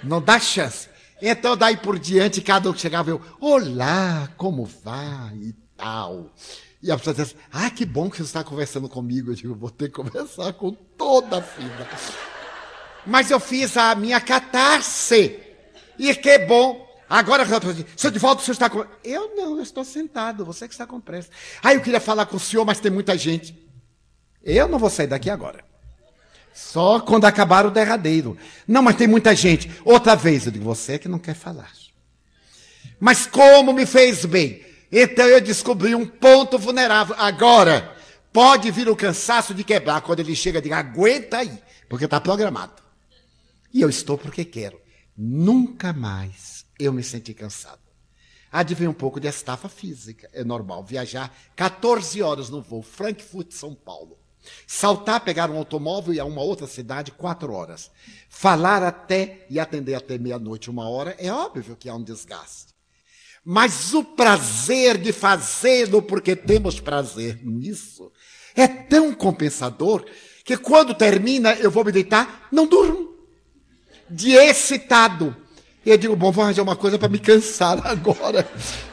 [0.01, 0.94] não dá chance.
[1.21, 6.33] Então, daí por diante, cada um que chegava, eu, olá, como vai e tal.
[6.81, 9.31] E a pessoa dizia assim, ah, que bom que você está conversando comigo.
[9.31, 11.87] Eu digo, vou ter que conversar com toda a fila.
[13.05, 15.39] Mas eu fiz a minha catarse.
[15.97, 16.85] E que bom.
[17.09, 18.85] Agora, senhor de volta, o senhor está com...
[19.03, 21.29] Eu não, eu estou sentado, você que está com pressa.
[21.63, 23.55] Ah, eu queria falar com o senhor, mas tem muita gente.
[24.43, 25.63] Eu não vou sair daqui agora.
[26.55, 28.37] Só quando acabar o derradeiro.
[28.65, 29.69] Não, mas tem muita gente.
[29.83, 31.69] Outra vez, eu digo, você é que não quer falar.
[32.97, 34.65] Mas como me fez bem.
[34.89, 37.13] Então eu descobri um ponto vulnerável.
[37.19, 37.93] Agora,
[38.31, 39.99] pode vir o cansaço de quebrar.
[39.99, 42.81] Quando ele chega, diga, aguenta aí, porque está programado.
[43.73, 44.79] E eu estou porque quero.
[45.17, 47.81] Nunca mais eu me senti cansado.
[48.49, 50.29] Adivinha um pouco de estafa física.
[50.31, 54.17] É normal viajar 14 horas no voo Frankfurt-São Paulo.
[54.67, 57.91] Saltar, pegar um automóvel e a uma outra cidade, quatro horas.
[58.29, 62.75] Falar até e atender até meia-noite, uma hora, é óbvio que há um desgaste.
[63.43, 68.11] Mas o prazer de fazê-lo, porque temos prazer nisso,
[68.55, 70.03] é tão compensador
[70.43, 73.13] que quando termina eu vou me deitar, não durmo.
[74.09, 75.35] De excitado.
[75.85, 78.49] E eu digo, bom, vou arranjar uma coisa para me cansar agora,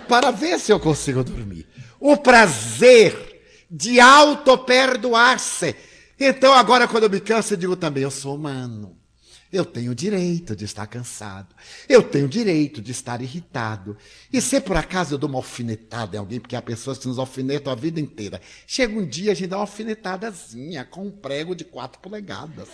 [0.07, 1.66] para ver se eu consigo dormir.
[1.98, 3.32] O prazer
[3.73, 5.75] de auto-perdoar-se.
[6.20, 8.99] Então, agora, quando eu me canso, eu digo também: eu sou humano.
[9.51, 11.55] Eu tenho direito de estar cansado.
[11.87, 13.99] Eu tenho direito de estar irritado.
[14.33, 17.18] E se por acaso eu dou uma alfinetada em alguém, porque há pessoas que nos
[17.18, 21.55] alfinetam a vida inteira, chega um dia a gente dá uma alfinetadazinha com um prego
[21.55, 22.68] de quatro polegadas.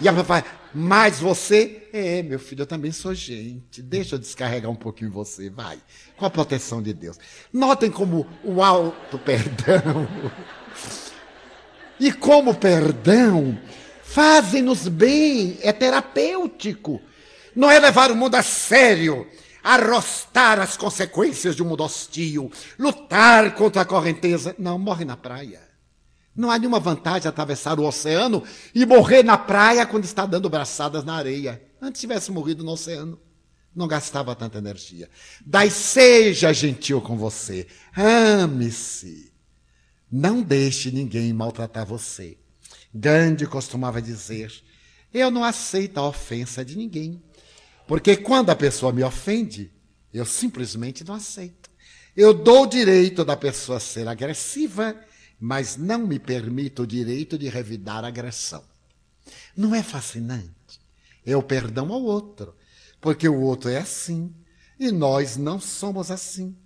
[0.00, 0.44] E ela vai,
[0.74, 3.80] mas você, é, meu filho, eu também sou gente.
[3.82, 5.78] Deixa eu descarregar um pouquinho você, vai.
[6.16, 7.18] Com a proteção de Deus.
[7.52, 10.06] Notem como o alto perdão
[11.98, 13.58] e como perdão
[14.02, 17.00] fazem-nos bem, é terapêutico.
[17.54, 19.26] Não é levar o mundo a sério,
[19.62, 24.54] arrostar as consequências de um mundo hostil, lutar contra a correnteza.
[24.58, 25.65] Não, morre na praia.
[26.36, 31.02] Não há nenhuma vantagem atravessar o oceano e morrer na praia quando está dando braçadas
[31.02, 31.62] na areia.
[31.80, 33.18] Antes tivesse morrido no oceano,
[33.74, 35.08] não gastava tanta energia.
[35.44, 37.66] Daí seja gentil com você.
[37.96, 39.32] Ame-se.
[40.12, 42.38] Não deixe ninguém maltratar você.
[42.94, 44.52] Gandhi costumava dizer:
[45.12, 47.22] Eu não aceito a ofensa de ninguém.
[47.86, 49.72] Porque quando a pessoa me ofende,
[50.12, 51.70] eu simplesmente não aceito.
[52.16, 54.96] Eu dou o direito da pessoa ser agressiva
[55.38, 58.64] mas não me permito o direito de revidar agressão.
[59.56, 60.80] Não é fascinante?
[61.24, 62.54] É o perdão ao outro,
[63.00, 64.34] porque o outro é assim
[64.78, 66.56] e nós não somos assim.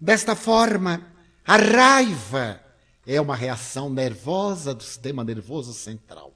[0.00, 1.06] Desta forma,
[1.44, 2.60] a raiva
[3.06, 6.34] é uma reação nervosa do sistema nervoso central.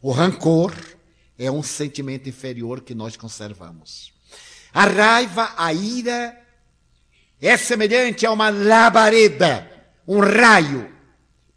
[0.00, 0.74] O rancor
[1.38, 4.12] é um sentimento inferior que nós conservamos.
[4.72, 6.38] A raiva, a ira,
[7.40, 9.68] é semelhante a uma labareda,
[10.06, 10.91] um raio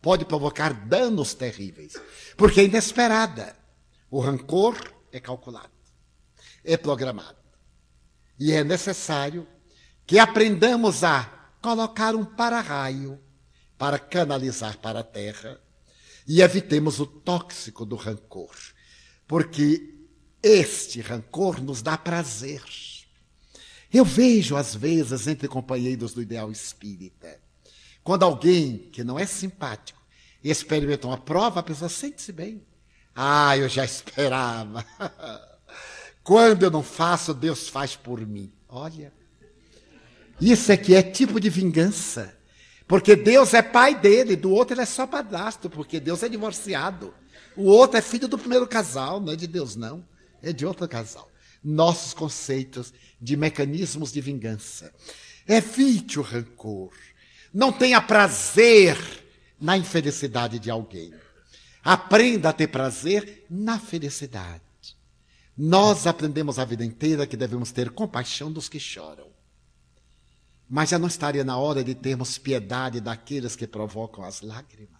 [0.05, 1.93] pode provocar danos terríveis,
[2.37, 3.55] porque é inesperada.
[4.11, 4.77] O rancor
[5.11, 5.71] é calculado,
[6.63, 7.39] é programado.
[8.39, 9.47] E é necessário
[10.05, 13.19] que aprendamos a colocar um para-raio
[13.79, 15.59] para canalizar para a terra
[16.27, 18.55] e evitemos o tóxico do rancor,
[19.25, 20.05] porque
[20.43, 22.61] este rancor nos dá prazer.
[23.91, 27.43] Eu vejo, às vezes, entre companheiros do ideal espírita,
[28.05, 29.99] quando alguém que não é simpático
[30.43, 32.63] experimentou uma prova, a pessoa sente-se bem.
[33.15, 34.85] Ah, eu já esperava.
[36.23, 38.53] Quando eu não faço, Deus faz por mim.
[38.69, 39.11] Olha.
[40.39, 42.37] Isso aqui é tipo de vingança.
[42.87, 47.11] Porque Deus é pai dele, do outro ele é só padrasto, porque Deus é divorciado.
[47.57, 50.07] O outro é filho do primeiro casal, não é de Deus, não.
[50.43, 51.27] É de outro casal.
[51.63, 54.93] Nossos conceitos de mecanismos de vingança.
[55.47, 56.91] Evite o rancor.
[57.55, 58.97] Não tenha prazer
[59.57, 61.13] na infelicidade de alguém.
[61.81, 64.61] Aprenda a ter prazer na felicidade.
[65.57, 69.29] Nós aprendemos a vida inteira que devemos ter compaixão dos que choram.
[70.69, 74.99] Mas já não estaria na hora de termos piedade daqueles que provocam as lágrimas?